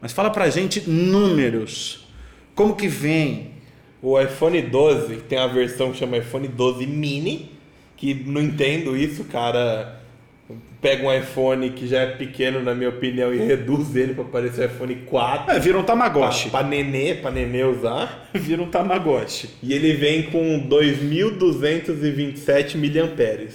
[0.01, 2.09] Mas fala pra gente números.
[2.55, 3.53] Como que vem?
[4.03, 7.53] O iPhone 12 tem a versão que chama iPhone 12 mini,
[7.97, 10.02] que não entendo isso, cara.
[10.83, 14.67] Pega um iPhone que já é pequeno, na minha opinião, e reduz ele para parecer
[14.67, 15.55] iPhone 4.
[15.55, 16.51] É, vira um Tamagotchi.
[16.51, 18.29] Pra, pra nenê, pra nenê usar.
[18.35, 19.51] Vira um Tamagotchi.
[19.63, 23.49] E ele vem com 2.227 mAh.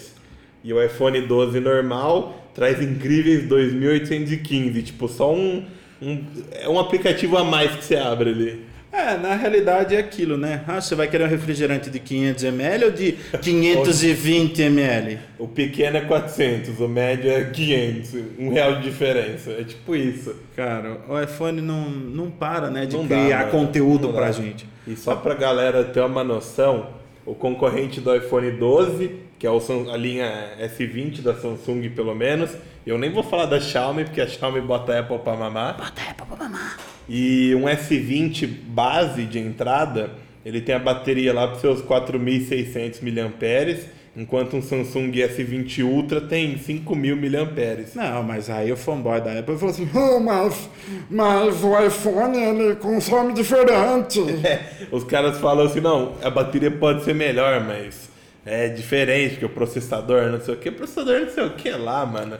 [0.63, 4.83] E o iPhone 12 normal traz incríveis 2.815.
[4.83, 5.65] Tipo, só um,
[6.01, 6.23] um.
[6.53, 8.65] É um aplicativo a mais que você abre ali.
[8.91, 10.63] É, na realidade é aquilo, né?
[10.67, 15.19] Ah, você vai querer um refrigerante de 500 ml ou de 520 ml?
[15.37, 18.13] O pequeno é 400, o médio é 500.
[18.39, 19.51] Um real de diferença.
[19.51, 20.35] É tipo isso.
[20.55, 23.51] Cara, o iPhone não, não para, né, de Não dá, criar mano.
[23.51, 24.31] conteúdo Não pra dá.
[24.31, 24.65] gente.
[24.87, 26.87] E só pra galera ter uma noção,
[27.25, 29.59] o concorrente do iPhone 12, que é o
[29.93, 32.51] a linha S20 da Samsung pelo menos,
[32.85, 35.75] eu nem vou falar da Xiaomi, porque a Xiaomi bota a Apple pra mamar.
[35.77, 36.77] Bota a Apple pra mamar.
[37.09, 40.11] E um S20 base de entrada,
[40.45, 43.77] ele tem a bateria lá para seus 4.600 mAh,
[44.15, 47.85] enquanto um Samsung S20 Ultra tem 5.000 mAh.
[47.95, 50.69] Não, mas aí o fanboy da Apple falou assim: Oh, mas,
[51.09, 54.19] mas o iPhone ele consome diferente.
[54.43, 58.09] É, os caras falam assim, não, a bateria pode ser melhor, mas
[58.45, 62.05] é diferente, porque o processador, não sei o que, processador não sei o que lá,
[62.05, 62.37] mano.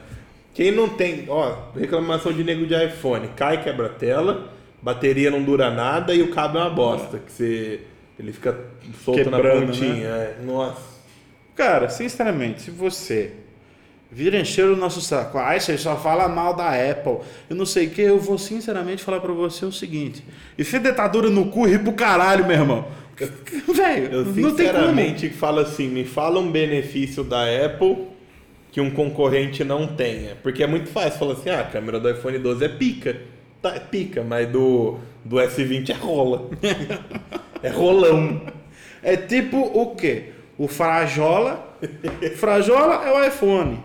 [0.53, 5.43] Quem não tem, ó, reclamação de nego de iPhone, cai, quebra a tela, bateria não
[5.43, 7.81] dura nada e o cabo é uma bosta, que você,
[8.17, 8.57] ele fica
[9.03, 10.37] solto na Quebrando, pontinha, é.
[10.43, 10.97] Nossa.
[11.55, 13.31] Cara, sinceramente, se você
[14.11, 17.87] vir encher o nosso saco, ai, você só fala mal da Apple, eu não sei
[17.87, 20.23] o que, eu vou sinceramente falar pra você o seguinte:
[20.57, 22.87] enfia detadura no cu e ri pro caralho, meu irmão.
[23.73, 24.57] Velho, Eu não tem como.
[24.57, 28.05] sinceramente falo assim, me fala um benefício da Apple
[28.71, 30.35] que um concorrente não tenha.
[30.43, 33.19] Porque é muito fácil falar assim, ah, a câmera do iPhone 12 é pica.
[33.61, 36.49] Tá, é pica, mas do, do S20 é rola.
[37.63, 38.41] é rolão.
[39.01, 40.31] É tipo o quê?
[40.57, 41.77] O Frajola.
[42.37, 43.83] Frajola é o iPhone.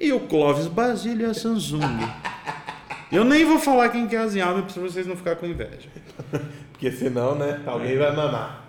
[0.00, 1.80] E o Clóvis Basílio é a Samsung.
[3.12, 5.88] Eu nem vou falar quem que é a Xiaomi pra vocês não ficarem com inveja.
[6.72, 8.64] Porque senão, né, alguém vai mamar.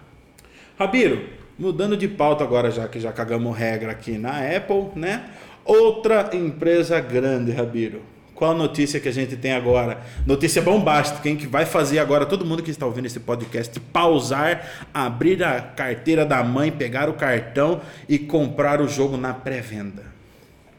[0.77, 5.29] Rabiro, mudando de pauta agora, já que já cagamos regra aqui na Apple, né?
[5.63, 8.01] Outra empresa grande, Rabiro.
[8.35, 10.01] Qual a notícia que a gente tem agora?
[10.27, 11.37] Notícia bombástica, hein?
[11.37, 16.25] Que vai fazer agora todo mundo que está ouvindo esse podcast pausar, abrir a carteira
[16.25, 20.03] da mãe, pegar o cartão e comprar o jogo na pré-venda.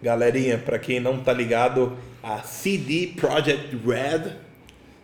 [0.02, 4.32] Galerinha, pra quem não tá ligado, a CD Projekt Red,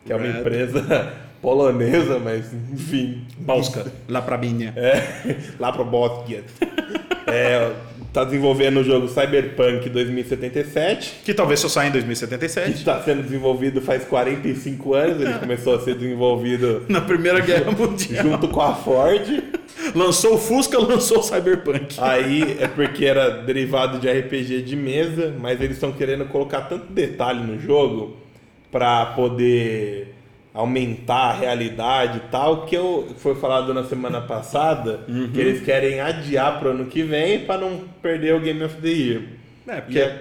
[0.04, 0.40] que é uma Red.
[0.40, 4.74] empresa polonesa, mas enfim, Polska, lá pra minha.
[4.76, 6.44] É, lá pro Boskia.
[7.26, 7.72] É,
[8.12, 12.70] tá desenvolvendo o jogo Cyberpunk 2077, Que talvez só saia em que 2077.
[12.79, 18.22] está sendo desenvolvido faz 45 anos, ele começou a ser desenvolvido Na Primeira Guerra Mundial.
[18.22, 19.42] junto com a Ford.
[19.94, 21.96] Lançou o Fusca, lançou o Cyberpunk.
[21.98, 26.92] Aí é porque era derivado de RPG de mesa, mas eles estão querendo colocar tanto
[26.92, 28.16] detalhe no jogo
[28.70, 30.14] para poder
[30.54, 35.30] aumentar a realidade e tal, que eu, foi falado na semana passada, Uhum.
[35.32, 38.88] que eles querem adiar pro ano que vem para não perder o Game of the
[38.88, 39.22] Year.
[39.66, 40.18] É, porque E, a-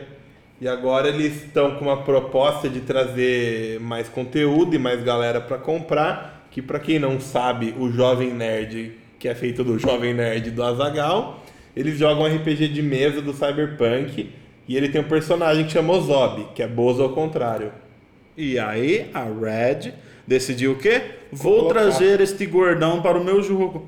[0.62, 5.58] e agora eles estão com uma proposta de trazer mais conteúdo e mais galera para
[5.58, 10.50] comprar, que para quem não sabe, o Jovem Nerd, que é feito do Jovem Nerd
[10.52, 11.44] do Azagal,
[11.76, 14.30] eles jogam RPG de mesa do Cyberpunk
[14.67, 17.72] e ele tem um personagem que chama Ozob, que é Bozo ao contrário.
[18.38, 19.94] E aí a Red
[20.32, 21.02] decidiu o quê?
[21.32, 21.82] Vou Colocar.
[21.82, 23.86] trazer este gordão para o meu jogo.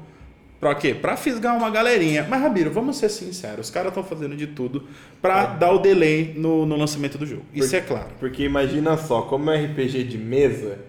[0.60, 0.94] Pra quê?
[0.94, 2.26] Pra fisgar uma galerinha.
[2.30, 3.68] Mas, Rabiro, vamos ser sinceros.
[3.68, 4.84] Os caras estão fazendo de tudo
[5.22, 7.44] pra dar o delay no, no lançamento do jogo.
[7.54, 8.08] Isso é claro.
[8.20, 10.80] Porque imagina só, como é RPG de mesa,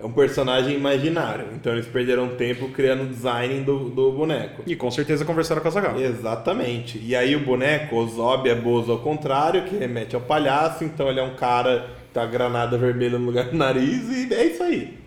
[0.00, 1.46] é um personagem imaginário.
[1.54, 4.62] Então eles perderam tempo criando o design do, do boneco.
[4.66, 6.00] E com certeza conversaram com a Zagal.
[6.00, 7.00] Exatamente.
[7.00, 11.08] E aí o boneco, o Zob é Bozo ao contrário, que remete ao palhaço, então
[11.08, 14.62] ele é um cara que tá granada vermelha no lugar do nariz e é isso
[14.62, 14.99] aí.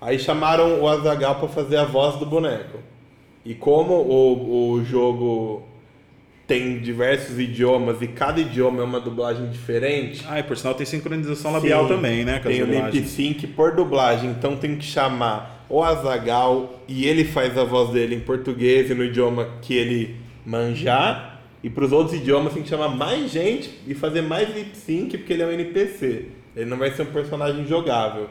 [0.00, 2.78] Aí chamaram o Azagal pra fazer a voz do boneco.
[3.44, 5.62] E como o, o jogo
[6.46, 10.86] tem diversos idiomas e cada idioma é uma dublagem diferente, Ah, e por sinal tem
[10.86, 12.38] sincronização labial Sim, também, né?
[12.38, 17.58] Tem o lip sync por dublagem, então tem que chamar o Azagal e ele faz
[17.58, 21.40] a voz dele em português e no idioma que ele manjar.
[21.62, 25.18] E para os outros idiomas tem que chamar mais gente e fazer mais lip sync
[25.18, 26.26] porque ele é um NPC.
[26.54, 28.28] Ele não vai ser um personagem jogável.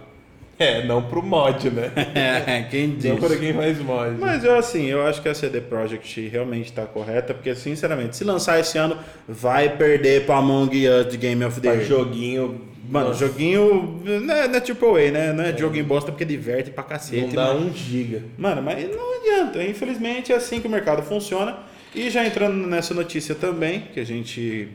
[0.59, 1.91] É, não pro mod, né?
[2.15, 3.19] É, quem Não diz.
[3.19, 4.15] para quem faz mod.
[4.17, 8.23] Mas eu assim, eu acho que a CD Projekt realmente está correta, porque sinceramente, se
[8.23, 11.83] lançar esse ano, vai perder para Among Us de Game of the Year.
[11.83, 12.61] joguinho.
[12.87, 15.33] Mano, nossa, joguinho não é, não é AAA, né?
[15.33, 17.21] Não é joguinho bosta porque diverte pra cacete.
[17.25, 17.59] não dá né?
[17.59, 18.23] um giga.
[18.37, 19.63] Mano, mas não adianta.
[19.63, 21.57] Infelizmente é assim que o mercado funciona.
[21.93, 24.67] E já entrando nessa notícia também, que a gente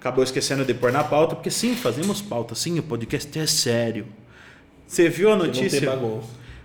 [0.00, 4.06] acabou esquecendo de pôr na pauta, porque sim, fazemos pauta, sim, o podcast é sério.
[4.86, 5.98] Você viu a notícia?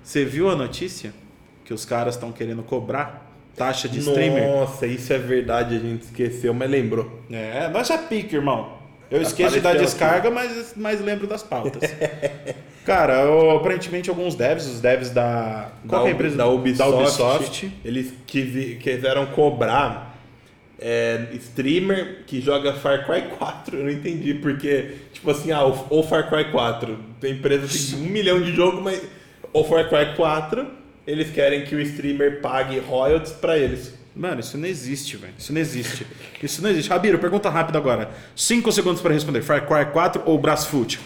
[0.03, 1.13] Você viu a notícia?
[1.65, 4.47] Que os caras estão querendo cobrar taxa de streamer?
[4.49, 7.21] Nossa, isso é verdade, a gente esqueceu, mas lembrou.
[7.31, 8.77] É, nós já pique, irmão.
[9.11, 11.81] Eu esqueço de dar descarga, mas, mas lembro das pautas.
[12.85, 15.69] Cara, eu- aparentemente alguns devs, os devs da.
[15.87, 16.37] Qual que é a empresa?
[16.37, 17.71] da Ubisoft, Da Ubisoft.
[17.85, 20.08] eles quiseram cobrar
[20.79, 23.77] é, streamer que joga Far Cry 4.
[23.77, 26.97] Eu não entendi, porque, tipo assim, ah, o, o Far Cry 4.
[27.19, 29.01] Tem empresa que tem um milhão de jogos, mas
[29.51, 30.67] o Far Cry 4,
[31.05, 33.97] eles querem que o streamer pague royalties pra eles.
[34.15, 35.33] Mano, isso não existe, velho.
[35.37, 36.07] Isso não existe.
[36.41, 36.89] Isso não existe.
[36.89, 38.11] Rabiro, pergunta rápida agora.
[38.35, 39.41] Cinco segundos para responder.
[39.41, 40.99] Far Cry 4 ou Brasfoot?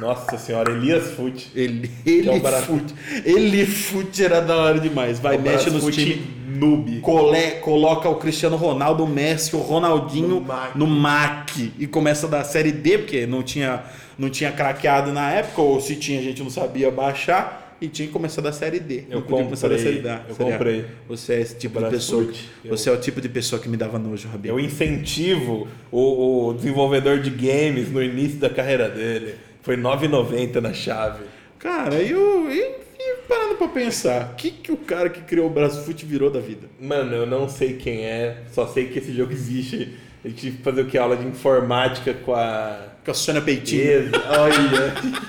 [0.00, 1.50] Nossa senhora, Elias Foot.
[1.54, 2.94] Ele, é o ele.
[3.24, 5.18] Ele fute era da hora demais.
[5.18, 6.18] Vai, O mexe nos times.
[6.46, 7.00] noob.
[7.00, 10.78] Cole, coloca o Cristiano Ronaldo, o Messi, o Ronaldinho No MAC.
[10.78, 13.82] no MAC e começa da série D, porque não tinha,
[14.18, 18.06] não tinha craqueado na época, ou se tinha a gente não sabia baixar, e tinha
[18.08, 19.04] que começar da série D.
[19.10, 20.08] Eu podia começar da comprei, série D.
[20.30, 20.84] eu série comprei.
[21.08, 22.26] Você é esse tipo de pessoa.
[22.64, 24.48] Eu- Você é o tipo de pessoa que me dava nojo, Rabi.
[24.48, 29.34] Eu incentivo o, o desenvolvedor de games no início da carreira dele.
[29.66, 31.24] Foi 9,90 na chave.
[31.58, 35.48] Cara, e, o- e, e parando pra pensar, o que, que o cara que criou
[35.48, 36.68] o Brasfoot virou da vida?
[36.80, 39.92] Mano, eu não sei quem é, só sei que esse jogo existe.
[40.24, 40.96] Eu tive que fazer o que?
[40.96, 42.78] Aula de informática com a.
[43.04, 44.08] Com a Sônia Peitinho.
[44.28, 44.94] Olha.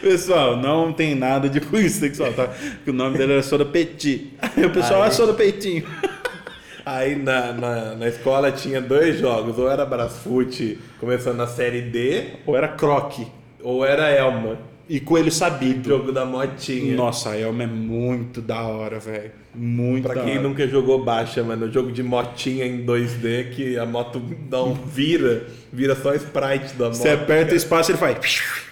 [0.00, 2.46] Pessoal, não tem nada de cunho sexual, tá?
[2.84, 4.32] Que o nome dele era Soda Petit.
[4.56, 5.84] Aí o pessoal, ah, Soda Peitinho.
[6.86, 12.26] Aí na, na, na escola tinha dois jogos, ou era Brasfoot começando na série D,
[12.46, 13.26] Ou era Croque.
[13.60, 14.56] ou era Elma,
[14.88, 15.88] E Coelho Sabido.
[15.88, 16.94] jogo da motinha.
[16.94, 19.32] Nossa, a Elma é muito da hora, velho.
[19.52, 20.42] Muito Pra da quem hora.
[20.48, 25.44] nunca jogou baixa, mano, jogo de motinha em 2D que a moto dá um vira,
[25.72, 26.94] vira só sprite da moto.
[26.98, 28.65] Você aperta o espaço e ele faz.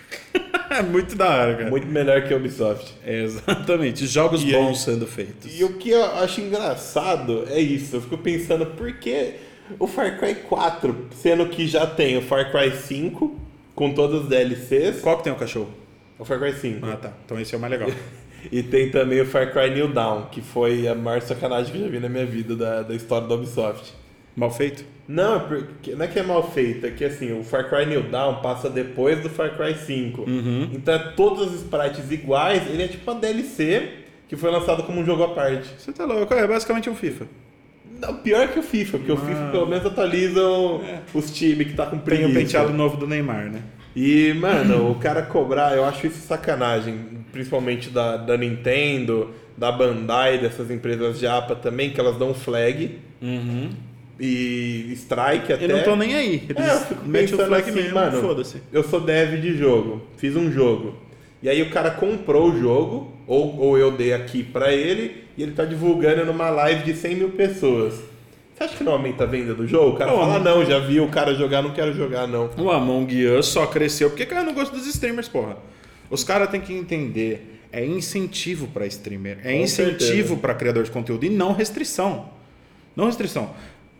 [0.79, 1.71] É muito da hora, cara.
[1.71, 2.93] Muito melhor que a Ubisoft.
[3.05, 4.07] É, exatamente.
[4.07, 5.59] Jogos E bons aí- sendo feitos.
[5.59, 7.97] E o que eu acho engraçado é isso.
[7.97, 9.35] Eu fico pensando por que
[9.79, 13.39] o Far Cry 4, sendo que já tem o Far Cry 5
[13.75, 15.71] com todos os DLCs, Qual que tem o cachorro?
[16.19, 16.87] o Far Cry 5.
[16.87, 17.13] Ah, tá.
[17.25, 17.91] Então esse é o mais legal.
[18.53, 21.85] E tem também o Far Cry New Dawn, que foi a maior sacanagem que eu
[21.87, 23.91] já vi na minha vida da, da história da Ubisoft.
[24.37, 24.85] Mal feito?
[25.07, 27.85] Não, é porque- não é que é mal feito, é que assim, o Far Cry
[27.87, 30.25] New Dawn passa depois do Far Cry 5.
[30.73, 33.91] Então é todos os sprites iguais, ele é tipo uma DLC
[34.29, 35.69] que foi lançado como um jogo à parte.
[35.79, 36.33] Você tá louco?
[36.33, 37.27] É basicamente um FIFA.
[38.01, 40.81] Não, pior que o FIFA, porque o FIFA pelo menos atualizam
[41.13, 41.99] os times que tá com Ah.
[41.99, 42.31] Tem preguiça.
[42.31, 43.61] o penteado novo do Neymar, né?
[43.95, 46.99] E, mano, o cara cobrar, eu acho isso sacanagem.
[47.31, 52.99] Principalmente da, da Nintendo, da Bandai, dessas empresas japa também, que elas dão flag
[54.19, 55.65] e strike até.
[55.65, 56.45] E não estão nem aí.
[56.49, 58.63] Eles É, eu fico metem o flag assim, mesmo, mano, foda-se.
[58.73, 60.95] eu sou dev de jogo, fiz um jogo.
[61.43, 65.43] E aí o cara comprou o jogo, ou, ou eu dei aqui pra ele, e
[65.43, 67.95] ele tá divulgando numa live de 100 mil pessoas.
[68.55, 69.91] Você acha que não aumenta a venda do jogo?
[69.91, 70.59] O cara Não, fala, não.
[70.61, 72.49] não, já vi o cara jogar, não quero jogar, não.
[72.57, 75.57] O Among Us só cresceu porque cara não gosta dos streamers, porra.
[76.09, 80.91] Os caras têm que entender, é incentivo pra streamer, é Com incentivo pra criador de
[80.93, 82.31] conteúdo e não restrição.
[82.95, 83.51] Não restrição.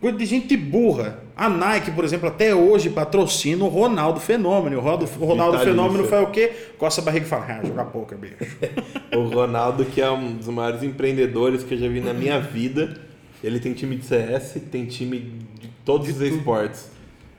[0.05, 1.21] Coisa de gente burra.
[1.35, 4.77] A Nike, por exemplo, até hoje patrocina o Ronaldo Fenômeno.
[4.77, 5.59] O Ronaldo, o Ronaldo.
[5.61, 6.53] Fenômeno faz o quê?
[6.77, 8.35] Coça a barriga e fala, ah, jogar poker, bicho.
[9.17, 13.01] O Ronaldo, que é um dos maiores empreendedores que eu já vi na minha vida,
[13.43, 15.21] ele tem time de CS, tem time
[15.59, 16.91] de todos os esportes.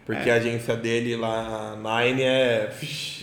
[0.05, 2.69] Porque a agência dele lá, Nine, é.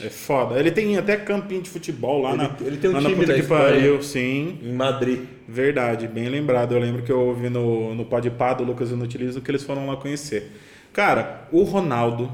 [0.04, 0.58] É foda.
[0.58, 3.20] Ele tem até campinho de futebol lá Ele- na, ele tem um lá na time
[3.20, 4.58] puta da que pariu, sim.
[4.60, 5.20] em Madrid.
[5.48, 6.72] Verdade, bem lembrado.
[6.74, 9.96] Eu lembro que eu ouvi no, no Podpah do Lucas Inutilizo que eles foram lá
[9.96, 10.50] conhecer.
[10.92, 12.30] Cara, o Ronaldo,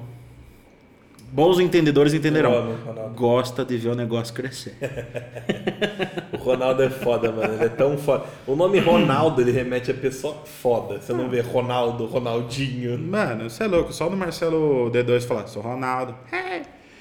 [1.33, 3.15] bons entendedores entenderão, Eu amo Ronaldo.
[3.15, 4.75] gosta de ver o negócio crescer.
[6.33, 7.55] O Ronaldo é foda, mano.
[7.55, 8.25] Ele é tão foda.
[8.47, 11.01] O nome Ronaldo, ele remete a pessoa foda.
[11.01, 12.99] Você não vê Ronaldo, Ronaldinho.
[12.99, 16.15] Mano, você é louco, só do Marcelo D2 falar, sou Ronaldo.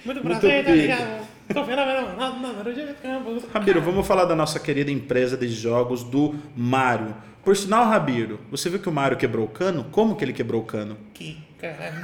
[0.04, 1.28] Muito prazer, tá ligado?
[1.54, 2.06] Tô fenomenal.
[2.16, 3.48] Ronaldo de.
[3.54, 7.16] Rabiro, vamos falar da nossa querida empresa de jogos do Mario.
[7.44, 9.86] Por sinal, Rabiro, você viu que o Mario quebrou o cano?
[9.92, 10.98] Como que ele quebrou o cano?
[11.14, 11.96] Que caralho.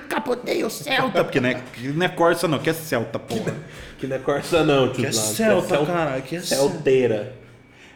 [0.00, 3.54] Capotei o Celta, porque não é, que não é Corsa não, que é Celta, porra.
[3.98, 5.12] Que não é Corsa não, tio Que é.
[5.12, 7.36] Celta, Cel- cara, que é Celteira.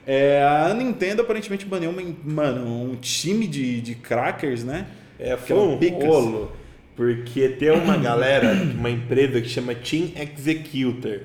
[0.06, 4.86] É, a Nintendo aparentemente baniu uma, mano, um time de, de crackers, né?
[5.18, 6.02] É, Que foi um picas.
[6.04, 6.52] rolo.
[6.96, 11.20] Porque tem uma galera, uma empresa que chama Team Executor,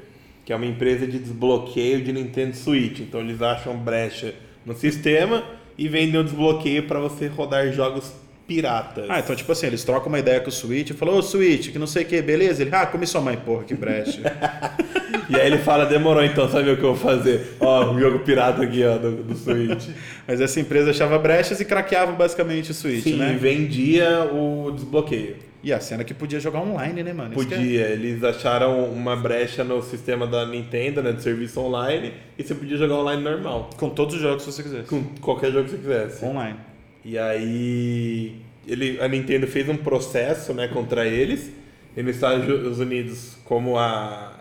[0.45, 2.99] que é uma empresa de desbloqueio de Nintendo Switch.
[2.99, 5.43] Então eles acham brecha no sistema
[5.77, 8.11] e vendem o desbloqueio para você rodar jogos
[8.47, 9.05] piratas.
[9.09, 11.71] Ah, então tipo assim, eles trocam uma ideia com o Switch e falam, ô Switch,
[11.71, 12.61] que não sei o que, beleza?
[12.61, 14.21] Ele, ah, come sua mãe, porra, que brecha.
[15.29, 17.55] E aí ele fala, demorou então, sabe o que eu vou fazer?
[17.59, 19.87] Ó, um jogo pirata aqui, ó, do, do Switch.
[20.27, 23.35] Mas essa empresa achava brechas e craqueava basicamente o Switch, Sim, né?
[23.39, 25.37] vendia o desbloqueio.
[25.63, 27.29] E a cena que podia jogar online, né, mano?
[27.31, 32.13] Que é- Podia, eles acharam uma brecha no sistema da Nintendo, né, de serviço online,
[32.37, 34.83] e você podia jogar online normal, Com todos os jogos, se você quiser.
[34.83, 36.25] com qualquer jogo que você quisesse.
[36.25, 36.57] Online.
[37.05, 38.35] E aí
[38.67, 41.51] ele, a Nintendo fez um processo, né, contra eles.
[41.95, 44.33] E nos Estados Unidos, como a,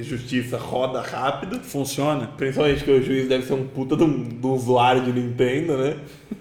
[0.00, 2.28] justiça roda rápido, Funciona.
[2.38, 5.76] principalmente que o juiz deve ser um puta de um, de um usuário de Nintendo,
[5.76, 5.98] né?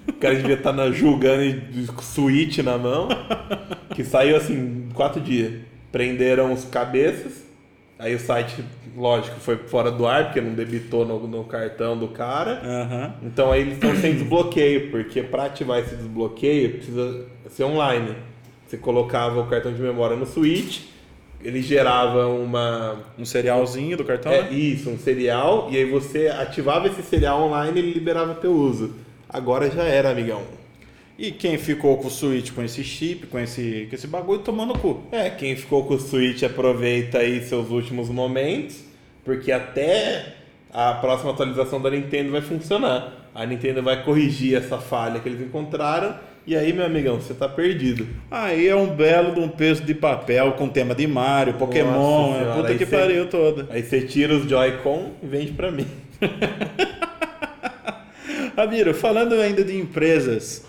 [0.07, 3.09] O cara devia estar na, julgando e Switch na mão.
[3.93, 5.53] Que saiu assim, quatro dias.
[5.91, 7.42] Prenderam os cabeças.
[8.03, 8.61] Aí o site,
[8.97, 12.61] lógico, foi fora do ar, porque não debitou no, no cartão do cara.
[12.61, 13.13] Aham.
[13.23, 18.13] Então aí eles estão sem desbloqueio, porque para ativar esse desbloqueio precisa ser online.
[18.67, 20.81] Você colocava o cartão de memória no Switch,
[21.41, 22.97] ele gerava uma.
[23.17, 24.51] Um cerealzinho do cartão, É né?
[24.51, 28.95] isso, um serial, e aí você ativava esse serial online e ele liberava teu uso.
[29.29, 30.41] Agora já era, amigão.
[31.23, 34.65] E quem ficou com o Switch, com esse chip, com esse, com esse bagulho, tomou
[34.65, 35.03] no cu.
[35.09, 38.83] É, quem ficou com o Switch aproveita aí seus últimos momentos,
[39.23, 40.33] porque até
[40.73, 43.29] a próxima atualização da Nintendo vai funcionar.
[43.33, 46.13] A Nintendo vai corrigir essa falha que eles encontraram,
[46.45, 48.05] e aí, meu amigão, você tá perdido.
[48.29, 52.35] Aí é um belo de um peso de papel com tema de Mario, Pokémon, Nossa
[52.35, 53.67] é senhora, puta que cê- pariu toda.
[53.69, 55.87] Aí você tira os Joy-Con e vende pra mim.
[58.57, 60.65] Rabiro, falando ainda de empresas,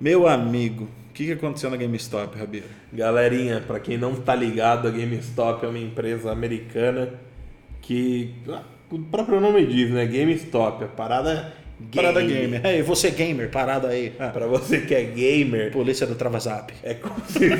[0.00, 2.66] meu amigo, o que, que aconteceu na GameStop, Rabiro?
[2.92, 7.10] Galerinha, pra quem não tá ligado, a GameStop é uma empresa americana
[7.82, 10.06] que ah, o próprio nome diz, né?
[10.06, 11.94] GameStop, a parada game.
[11.94, 12.66] Parada gamer.
[12.66, 14.12] Ei, você gamer, parada aí.
[14.18, 16.72] Ah, Pra você que é gamer, polícia do Travazap.
[16.82, 17.58] é como se fosse,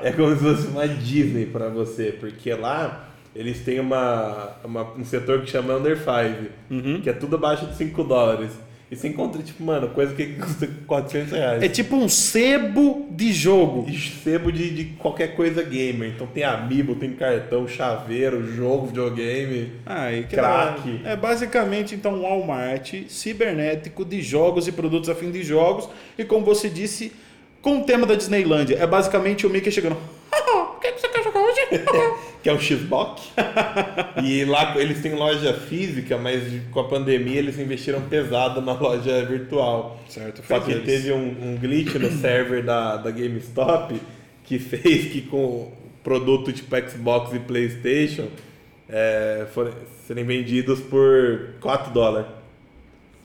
[0.02, 5.04] é como se fosse uma Disney pra você, porque lá eles têm uma, uma- um
[5.04, 8.50] setor que chama Under 5, que é tudo abaixo de 5 dólares.
[8.90, 11.62] E você encontra, tipo, mano, coisa que custa 400 reais.
[11.62, 13.86] É tipo um sebo de jogo.
[13.86, 16.10] E sebo de, de qualquer coisa gamer.
[16.14, 19.72] Então tem amiibo, tem cartão, chaveiro, jogo, videogame.
[19.84, 21.02] Aí, que Crack.
[21.04, 25.86] É basicamente então um Walmart cibernético de jogos e produtos a fim de jogos.
[26.16, 27.12] E como você disse,
[27.60, 28.78] com o tema da Disneylândia.
[28.80, 29.96] É basicamente o Mickey chegando.
[30.78, 31.60] O que que você quer jogar hoje?
[32.42, 33.32] Que é o Xbox.
[34.22, 39.24] e lá eles têm loja física, mas com a pandemia eles investiram pesado na loja
[39.24, 40.00] virtual.
[40.08, 40.84] certo, Só que eles.
[40.84, 44.00] teve um, um glitch no server da, da GameStop
[44.44, 45.72] que fez que com
[46.02, 48.28] produto tipo Xbox e Playstation
[48.88, 49.74] é, forem,
[50.06, 52.28] serem vendidos por 4 dólares.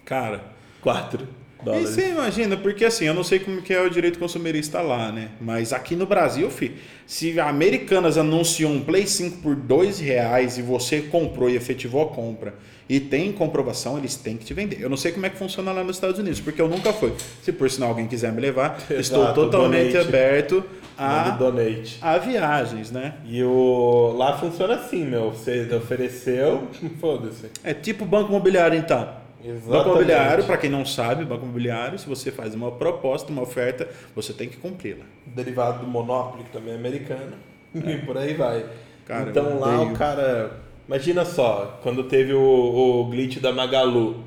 [0.04, 0.44] Cara,
[0.82, 1.26] 4.
[1.64, 1.90] E dólares.
[1.90, 5.30] você imagina, porque assim, eu não sei como que é o direito consumerista lá, né?
[5.40, 6.76] Mas aqui no Brasil, fi,
[7.08, 12.04] se a Americanas anunciou um Play 5 por dois reais e você comprou e efetivou
[12.04, 12.54] a compra
[12.88, 14.82] e tem comprovação, eles têm que te vender.
[14.82, 17.14] Eu não sei como é que funciona lá nos Estados Unidos, porque eu nunca fui.
[17.42, 20.08] Se por sinal alguém quiser me levar, estou Exato, totalmente donate.
[20.08, 20.64] aberto
[20.98, 21.98] a, donate.
[22.02, 23.16] a viagens, né?
[23.26, 24.14] E o...
[24.18, 25.32] lá funciona assim, meu.
[25.32, 26.68] Você ofereceu,
[27.00, 27.48] foda-se.
[27.64, 29.23] É tipo banco imobiliário, então.
[29.44, 29.90] Banco Exatamente.
[29.90, 34.32] imobiliário, para quem não sabe, banco imobiliário, se você faz uma proposta, uma oferta, você
[34.32, 35.04] tem que cumpri-la.
[35.26, 37.34] Derivado do Monopoly, que também é americano.
[37.76, 38.66] E por aí vai.
[39.04, 39.92] Cara, então lá odeio.
[39.92, 40.60] o cara.
[40.88, 44.24] Imagina só, quando teve o, o glitch da Magalu,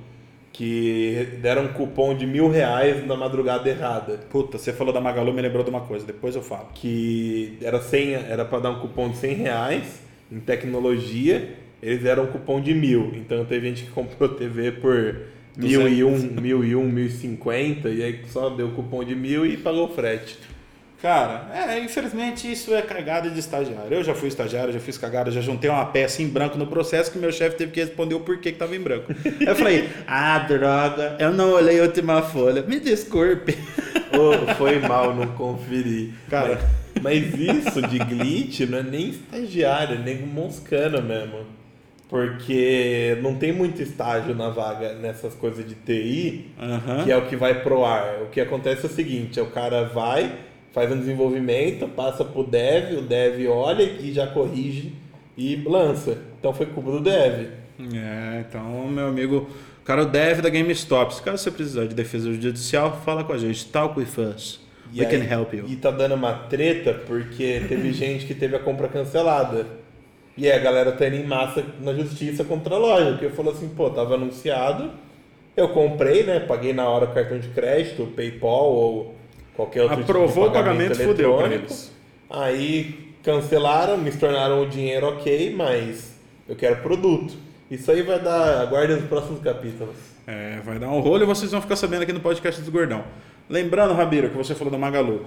[0.53, 4.19] que deram um cupom de mil reais na madrugada errada.
[4.31, 6.69] Puta, você falou da Magalu, me lembrou de uma coisa, depois eu falo.
[6.75, 10.01] Que era 100, era para dar um cupom de 100 reais
[10.33, 13.13] em tecnologia, eles deram um cupom de mil.
[13.15, 15.17] Então teve gente que comprou TV por
[15.57, 19.15] mil e um, mil e um, mil e cinquenta, e aí só deu cupom de
[19.15, 20.39] mil e pagou o frete.
[21.01, 23.93] Cara, é, infelizmente isso é cagada de estagiário.
[23.93, 27.13] Eu já fui estagiário, já fiz cagada, já juntei uma peça em branco no processo
[27.13, 29.13] que meu chefe teve que responder o porquê que tava em branco.
[29.39, 32.63] eu falei, ah, droga, eu não olhei a última folha.
[32.63, 33.57] Me desculpe.
[34.11, 36.15] Ô, foi mal, não conferi.
[36.31, 36.59] Cara.
[37.03, 41.41] Mas, mas isso de glitch não é nem estagiário, é nego moscando mesmo.
[42.09, 47.05] Porque não tem muito estágio na vaga nessas coisas de TI, Aham.
[47.05, 48.23] que é o que vai pro ar.
[48.23, 50.33] O que acontece é o seguinte, o cara vai,
[50.73, 54.93] faz um desenvolvimento, passa pro dev, o dev olha e já corrige
[55.37, 56.17] e lança.
[56.39, 57.49] Então foi culpa do dev.
[57.93, 59.49] É, então, meu amigo,
[59.85, 63.39] cara, o dev da GameStop, se caso você precisar de defesa judicial, fala com a
[63.39, 63.67] gente.
[63.67, 64.61] Talk with us.
[64.93, 65.65] E We aí- can help you.
[65.69, 69.67] E tá dando uma treta porque teve gente que teve a compra cancelada.
[70.37, 73.53] E aí a galera tá indo em massa na justiça contra a loja, porque falou
[73.53, 74.91] assim, pô, tava anunciado,
[75.57, 76.41] eu comprei, né?
[76.41, 79.15] Paguei na hora cartão de crédito, PayPal ou
[79.55, 81.93] qualquer outro Aprovou tipo de o pagamento, fudeu pra eles.
[82.29, 86.15] Aí cancelaram, me tornaram o dinheiro ok, mas
[86.47, 87.35] eu quero produto.
[87.71, 89.97] Isso aí vai dar, aguarde os próximos capítulos.
[90.27, 93.05] É, vai dar um rolo e vocês vão ficar sabendo aqui no podcast do Gordão.
[93.49, 95.25] Lembrando, Rabiro, que você falou da Magalu.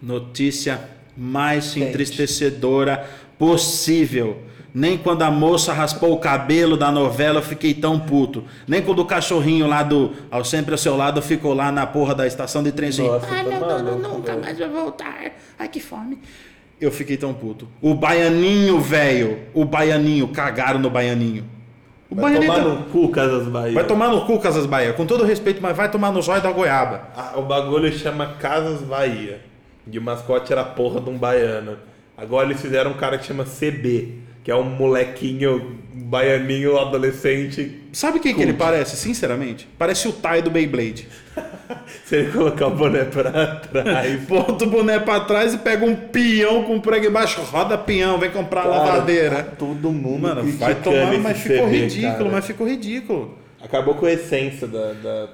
[0.00, 0.80] Notícia
[1.18, 1.88] mais Quente.
[1.88, 3.04] entristecedora
[3.38, 4.42] possível.
[4.72, 8.44] Nem quando a moça raspou o cabelo da novela eu fiquei tão puto.
[8.66, 12.14] Nem quando o cachorrinho lá do Ao Sempre ao Seu Lado ficou lá na porra
[12.14, 13.06] da estação de trem assim.
[13.06, 15.32] Nossa, Ai, tá meu dono nunca velho." mais vai voltar.
[15.58, 16.18] Ai, que fome.
[16.80, 17.66] Eu fiquei tão puto.
[17.82, 19.38] O baianinho, velho.
[19.52, 20.28] O baianinho.
[20.28, 21.44] Cagaram no baianinho.
[22.08, 23.74] O Vai baianinho tomar tá- no cu, Casas Bahia.
[23.74, 24.92] Vai tomar no cu, Casas Bahia.
[24.92, 27.08] Com todo respeito, mas vai tomar no zóio da goiaba.
[27.16, 29.40] Ah, o bagulho chama Casas Bahia.
[29.90, 31.78] E o mascote era a porra de um baiano.
[32.16, 37.82] Agora eles fizeram um cara que chama CB, que é um molequinho baianinho adolescente.
[37.92, 39.68] Sabe quem que ele parece, sinceramente?
[39.78, 41.08] Parece o Tai do Beyblade.
[42.04, 44.20] Se ele colocar o boné pra trás.
[44.22, 48.30] Bota o boné pra trás e pega um peão com prego embaixo, roda peão, vem
[48.30, 49.36] comprar Cara, lavadeira.
[49.36, 52.30] tá todo mundo Mano, vai tomar, mas ficou CB, ridículo, cara.
[52.30, 53.38] mas ficou ridículo.
[53.60, 55.28] Acabou com a essência da, da,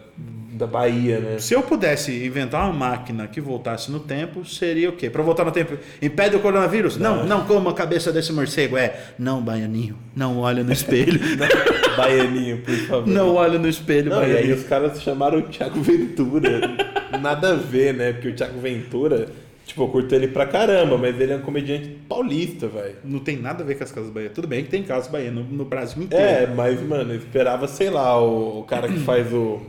[0.54, 1.38] da Bahia, né?
[1.38, 5.10] Se eu pudesse inventar uma máquina que voltasse no tempo, seria o quê?
[5.10, 6.96] Pra voltar no tempo, impede o coronavírus?
[6.96, 8.76] Não, não, coma a cabeça desse morcego.
[8.76, 11.20] É, não, baianinho, não olha no espelho.
[11.96, 13.06] Baianinho, por favor.
[13.06, 14.56] não olha no espelho, Não, e aí baianinho.
[14.56, 16.60] os caras chamaram o Thiago Ventura.
[17.20, 18.12] Nada a ver, né?
[18.12, 19.28] Porque o Thiago Ventura,
[19.64, 22.96] tipo, eu curto ele pra caramba, mas ele é um comediante paulista, velho.
[23.04, 24.28] Não tem nada a ver com as casas Bahia.
[24.30, 26.24] Tudo bem que tem casas Bahia no, no Brasil inteiro.
[26.24, 29.60] É, mas, mano, eu esperava, sei lá, o, o cara que faz o,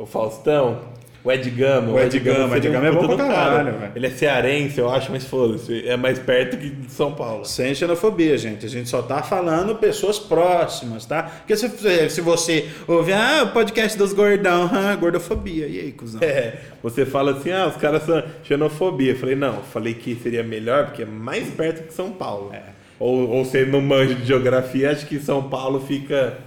[0.00, 0.78] o Faustão,
[1.22, 1.92] o Ed Gama.
[1.92, 3.92] O Ed Gama, seria Ed Gama é bom pra caralho, velho.
[3.94, 5.86] Ele é cearense, eu acho, mas foda-se.
[5.86, 7.44] É mais perto que de São Paulo.
[7.44, 8.64] Sem xenofobia, gente.
[8.64, 11.24] A gente só tá falando pessoas próximas, tá?
[11.24, 11.68] Porque se,
[12.08, 15.66] se você ouvir, ah, o podcast dos gordão, ah, gordofobia.
[15.66, 16.22] E aí, cuzão?
[16.22, 19.12] É, você fala assim, ah, os caras são xenofobia.
[19.12, 22.50] Eu falei, não, eu falei que seria melhor porque é mais perto que São Paulo.
[22.54, 22.62] É.
[22.98, 26.38] Ou, ou você não manja de geografia, acho que São Paulo fica,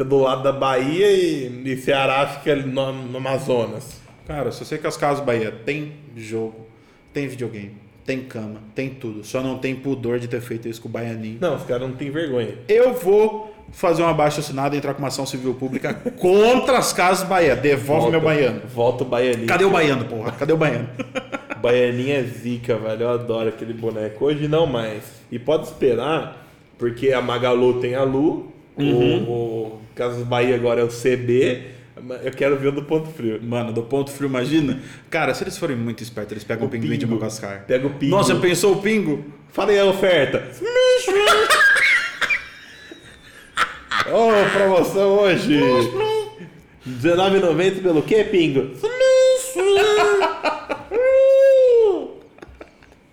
[0.00, 4.00] fica do lado da Bahia e, e Ceará fica no, no Amazonas.
[4.26, 6.66] Cara, se você que as casas Bahia tem jogo,
[7.12, 7.76] tem videogame,
[8.06, 9.24] tem cama, tem tudo.
[9.24, 11.38] Só não tem pudor de ter feito isso com o Baianinho.
[11.40, 12.54] Não, os caras não têm vergonha.
[12.68, 16.92] Eu vou fazer uma baixa assinada e entrar com uma ação civil pública contra as
[16.92, 17.54] casas Bahia.
[17.54, 18.62] Devolve meu baiano.
[18.72, 19.46] Volta o baianinho.
[19.46, 20.32] Cadê o baiano, porra?
[20.32, 20.88] Cadê o baiano?
[21.60, 23.02] Baianinho é zica, velho.
[23.02, 24.24] Eu adoro aquele boneco.
[24.24, 25.02] Hoje não mais.
[25.30, 26.46] E pode esperar,
[26.78, 29.24] porque a Magalu tem a Lu, Uhum.
[29.24, 31.62] o, o Casas Bahia agora é o CB.
[32.22, 33.38] Eu quero ver o do Ponto Frio.
[33.42, 34.80] Mano, do ponto frio, imagina.
[35.10, 37.12] Cara, se eles forem muito espertos, eles pegam o, O pinguim de pingo.
[37.12, 37.64] Madagascar.
[37.66, 38.16] Pega o pingo.
[38.16, 39.22] Nossa, pensou o pingo?
[39.52, 40.48] Fala aí a oferta.
[44.06, 45.58] Ô, promoção hoje.
[45.58, 48.70] R$19,90 pelo quê, Pingo?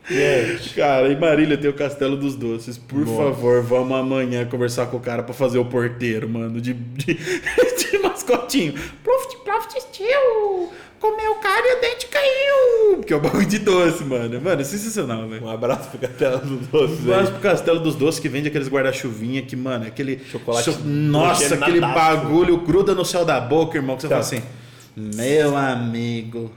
[0.10, 2.78] Gente, Cara, em Marília tem o Castelo dos Doces.
[2.78, 3.18] Por Nossa.
[3.24, 7.14] favor, vamos amanhã conversar com o cara pra fazer o porteiro, mano, de, de,
[7.92, 8.74] de mascotinho.
[9.04, 10.70] Profit, profit, tio!
[11.00, 13.04] Comeu cara e o dente caiu!
[13.04, 14.42] Que é o bagulho de doce, mano.
[14.42, 15.44] Mano, é sensacional, velho.
[15.46, 17.32] um abraço pro Castelo dos Doces Vamos aí.
[17.34, 20.20] pro Castelo dos Doces que vende aqueles guarda-chuvinha que, mano, é aquele.
[20.32, 24.16] Chocolate Nossa, aquele bagulho gruda no céu da boca, irmão, que você Tá.
[24.24, 24.42] fala assim.
[24.96, 26.52] Meu amigo.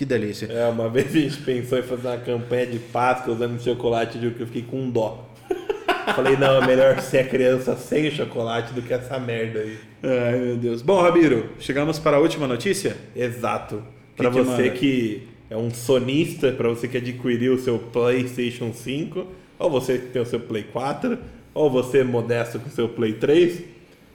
[0.00, 0.46] Que delícia.
[0.46, 4.30] É, uma vez a gente pensou em fazer uma campanha de Páscoa usando chocolate de
[4.30, 5.28] que eu fiquei com dó.
[6.16, 9.76] Falei, não, é melhor ser a criança sem o chocolate do que essa merda aí.
[10.02, 10.80] Ai, meu Deus.
[10.80, 12.96] Bom, Rabiro, chegamos para a última notícia?
[13.14, 13.82] Exato.
[14.16, 14.70] Que você manda?
[14.70, 19.26] que é um sonista, pra você que adquiriu o seu PlayStation 5,
[19.58, 21.18] ou você que tem o seu Play 4,
[21.52, 23.64] ou você é modesto com o seu Play 3.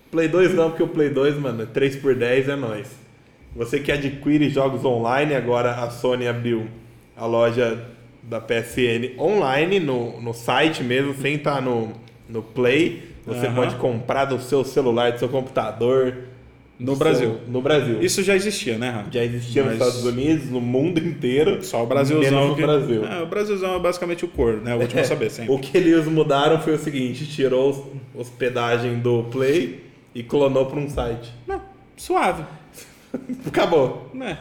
[0.10, 3.05] Play 2 não, porque o Play 2, mano, é 3 por 10 é nóis.
[3.56, 6.68] Você que adquire jogos online, agora a Sony abriu
[7.16, 7.86] a loja
[8.22, 11.94] da PSN online, no, no site mesmo, sem estar no,
[12.28, 13.04] no Play.
[13.26, 13.56] Você Aham.
[13.56, 16.16] pode comprar do seu celular, do seu computador.
[16.78, 17.30] No do Brasil.
[17.30, 18.02] seu- no Brasil.
[18.04, 19.10] Isso já existia, né, Rafa?
[19.10, 21.64] Já existia nos Mas Estados Unidos, no mundo inteiro.
[21.64, 22.54] Só o Brasilzão.
[22.54, 23.06] Que- Brasil.
[23.06, 24.76] É, o Brasilzão é basicamente o cor, né?
[24.76, 25.54] O último a saber sempre.
[25.54, 27.82] O que eles mudaram foi o seguinte: tirou os-
[28.14, 31.32] hospedagem do Play e clonou para um site.
[31.48, 31.62] Não,
[31.96, 32.44] suave.
[33.48, 34.10] Acabou.
[34.14, 34.38] Né?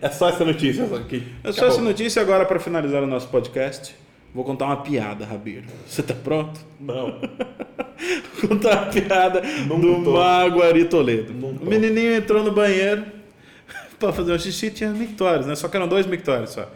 [0.00, 0.86] É só essa notícia.
[0.86, 1.68] Só que É só acabou.
[1.68, 3.94] essa notícia agora para finalizar o nosso podcast.
[4.34, 5.66] Vou contar uma piada, Rabiro.
[5.86, 6.58] Você tá pronto?
[6.80, 7.20] Não.
[8.40, 10.12] Vou contar uma piada Não do tô.
[10.14, 11.32] Mago Ari Toledo.
[11.62, 13.04] O menininho entrou no banheiro
[13.98, 15.54] para fazer um xixi, tinha mictórios, né?
[15.54, 16.68] Só que eram dois mictórios só.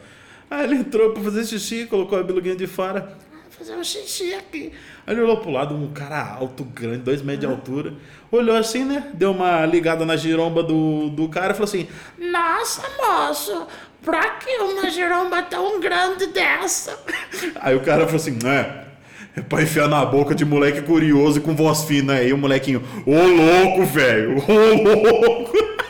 [0.50, 3.12] Aí ele entrou para fazer xixi, colocou a biluguinha de fora.
[3.58, 4.72] "Ah, Vou fazer um xixi aqui.
[5.06, 7.94] Aí ele olhou pro lado, um cara alto, grande, dois metros de altura.
[8.30, 9.10] Olhou assim, né?
[9.14, 11.88] Deu uma ligada na giromba do, do cara e falou assim:
[12.18, 13.66] Nossa, moço,
[14.04, 16.98] pra que uma giromba tão grande dessa?
[17.60, 18.84] Aí o cara falou assim, é,
[19.36, 22.82] é pra enfiar na boca de moleque curioso e com voz fina aí, o molequinho,
[23.06, 25.52] ô louco, velho, ô louco.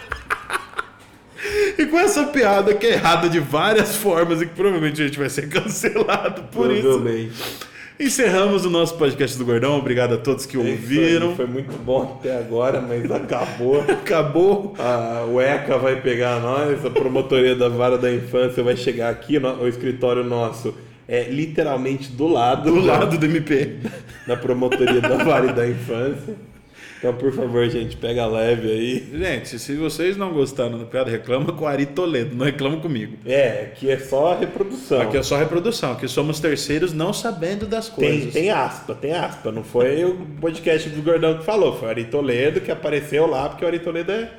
[1.79, 5.19] E com essa piada que é errada de várias formas e que provavelmente a gente
[5.19, 7.03] vai ser cancelado por isso.
[8.01, 9.77] Encerramos o nosso podcast do Gordão.
[9.77, 11.35] Obrigado a todos que É isso aí, ouviram.
[11.37, 13.81] Foi muito bom até agora, mas acabou.
[13.89, 14.75] Acabou.
[14.79, 19.63] A UECA vai pegar nós, a promotoria da Vara da Infância vai chegar aqui, no-
[19.63, 20.75] o escritório nosso
[21.09, 23.79] é literalmente do lado, Do da- lado do MP.
[24.27, 26.37] da promotoria da Vara da Infância.
[26.99, 29.09] Então, por favor, gente, pega leve aí.
[29.17, 33.17] Gente, se vocês não gostaram da piada, reclama com o Ari Toledo, não reclama comigo.
[33.25, 35.01] É, aqui é só reprodução.
[35.01, 38.33] Aqui é só reprodução, aqui somos terceiros não sabendo das Tem, coisas.
[38.33, 39.53] tem aspa, tem aspa.
[39.53, 43.49] Não foi o podcast do Gordão que falou, foi o Ari Toledo que apareceu lá,
[43.49, 44.31] porque o Ari Toledo é,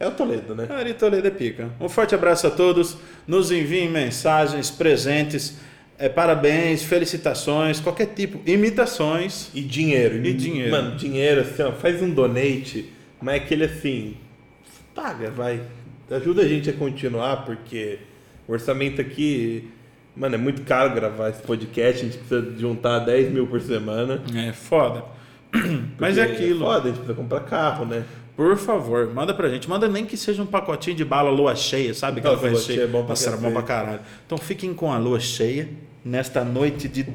[0.00, 0.66] é o Toledo, né?
[0.70, 1.68] Ari Toledo é pica.
[1.78, 2.96] Um forte abraço a todos.
[3.26, 5.58] Nos enviem mensagens, presentes,
[6.02, 9.50] eh, parabéns, felicitações, qualquer tipo, imitações.
[9.54, 10.26] E dinheiro.
[10.26, 10.70] E dinheiro.
[10.72, 14.16] Mano, dinheiro, assim, ó, faz um donate, mas é aquele assim,
[14.92, 15.62] paga, vai.
[16.10, 18.00] Ajuda a gente a continuar, porque
[18.48, 19.70] o orçamento aqui,
[20.16, 24.20] mano, é muito caro gravar esse podcast, a gente precisa juntar 10 mil por semana.
[24.34, 25.04] É foda.
[26.00, 26.66] Mas é aquilo.
[26.66, 28.04] Foda, a gente precisa comprar carro, né?
[28.36, 29.70] Por favor, manda pra gente.
[29.70, 32.18] Manda nem que seja um pacotinho de bala lua cheia, sabe?
[32.18, 32.84] Aquela Nossa, coisa lua cheia.
[32.84, 34.00] é bom pra Nossa, era bom pra caralho.
[34.26, 35.68] Então fiquem com a lua cheia
[36.04, 37.06] nesta noite de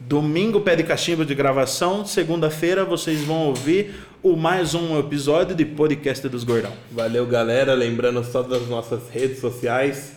[0.00, 2.04] domingo, pé de cachimbo de gravação.
[2.04, 6.72] Segunda-feira vocês vão ouvir o mais um episódio de podcast dos Gordão.
[6.90, 7.74] Valeu, galera.
[7.74, 10.14] Lembrando só das nossas redes sociais.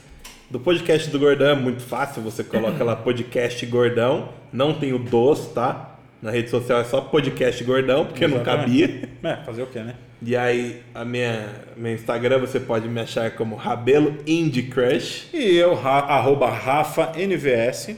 [0.50, 2.22] Do podcast do Gordão é muito fácil.
[2.22, 4.30] Você coloca lá podcast Gordão.
[4.54, 5.98] Não tem o dos, tá?
[6.22, 8.88] Na rede social é só podcast Gordão, porque não Exatamente.
[8.88, 9.10] cabia.
[9.24, 9.96] É, fazer o quê, né?
[10.22, 15.28] E aí, a minha, meu Instagram você pode me achar como Rabelo Indie Crush.
[15.34, 17.96] E eu, ra arroba Rafa NVS.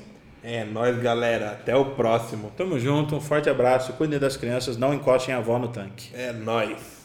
[0.49, 1.51] É nóis, galera.
[1.51, 2.49] Até o próximo.
[2.55, 3.91] Tamo junto, um forte abraço.
[3.93, 6.09] Cuidem das crianças, não encostem a avó no tanque.
[6.15, 6.96] É nóis.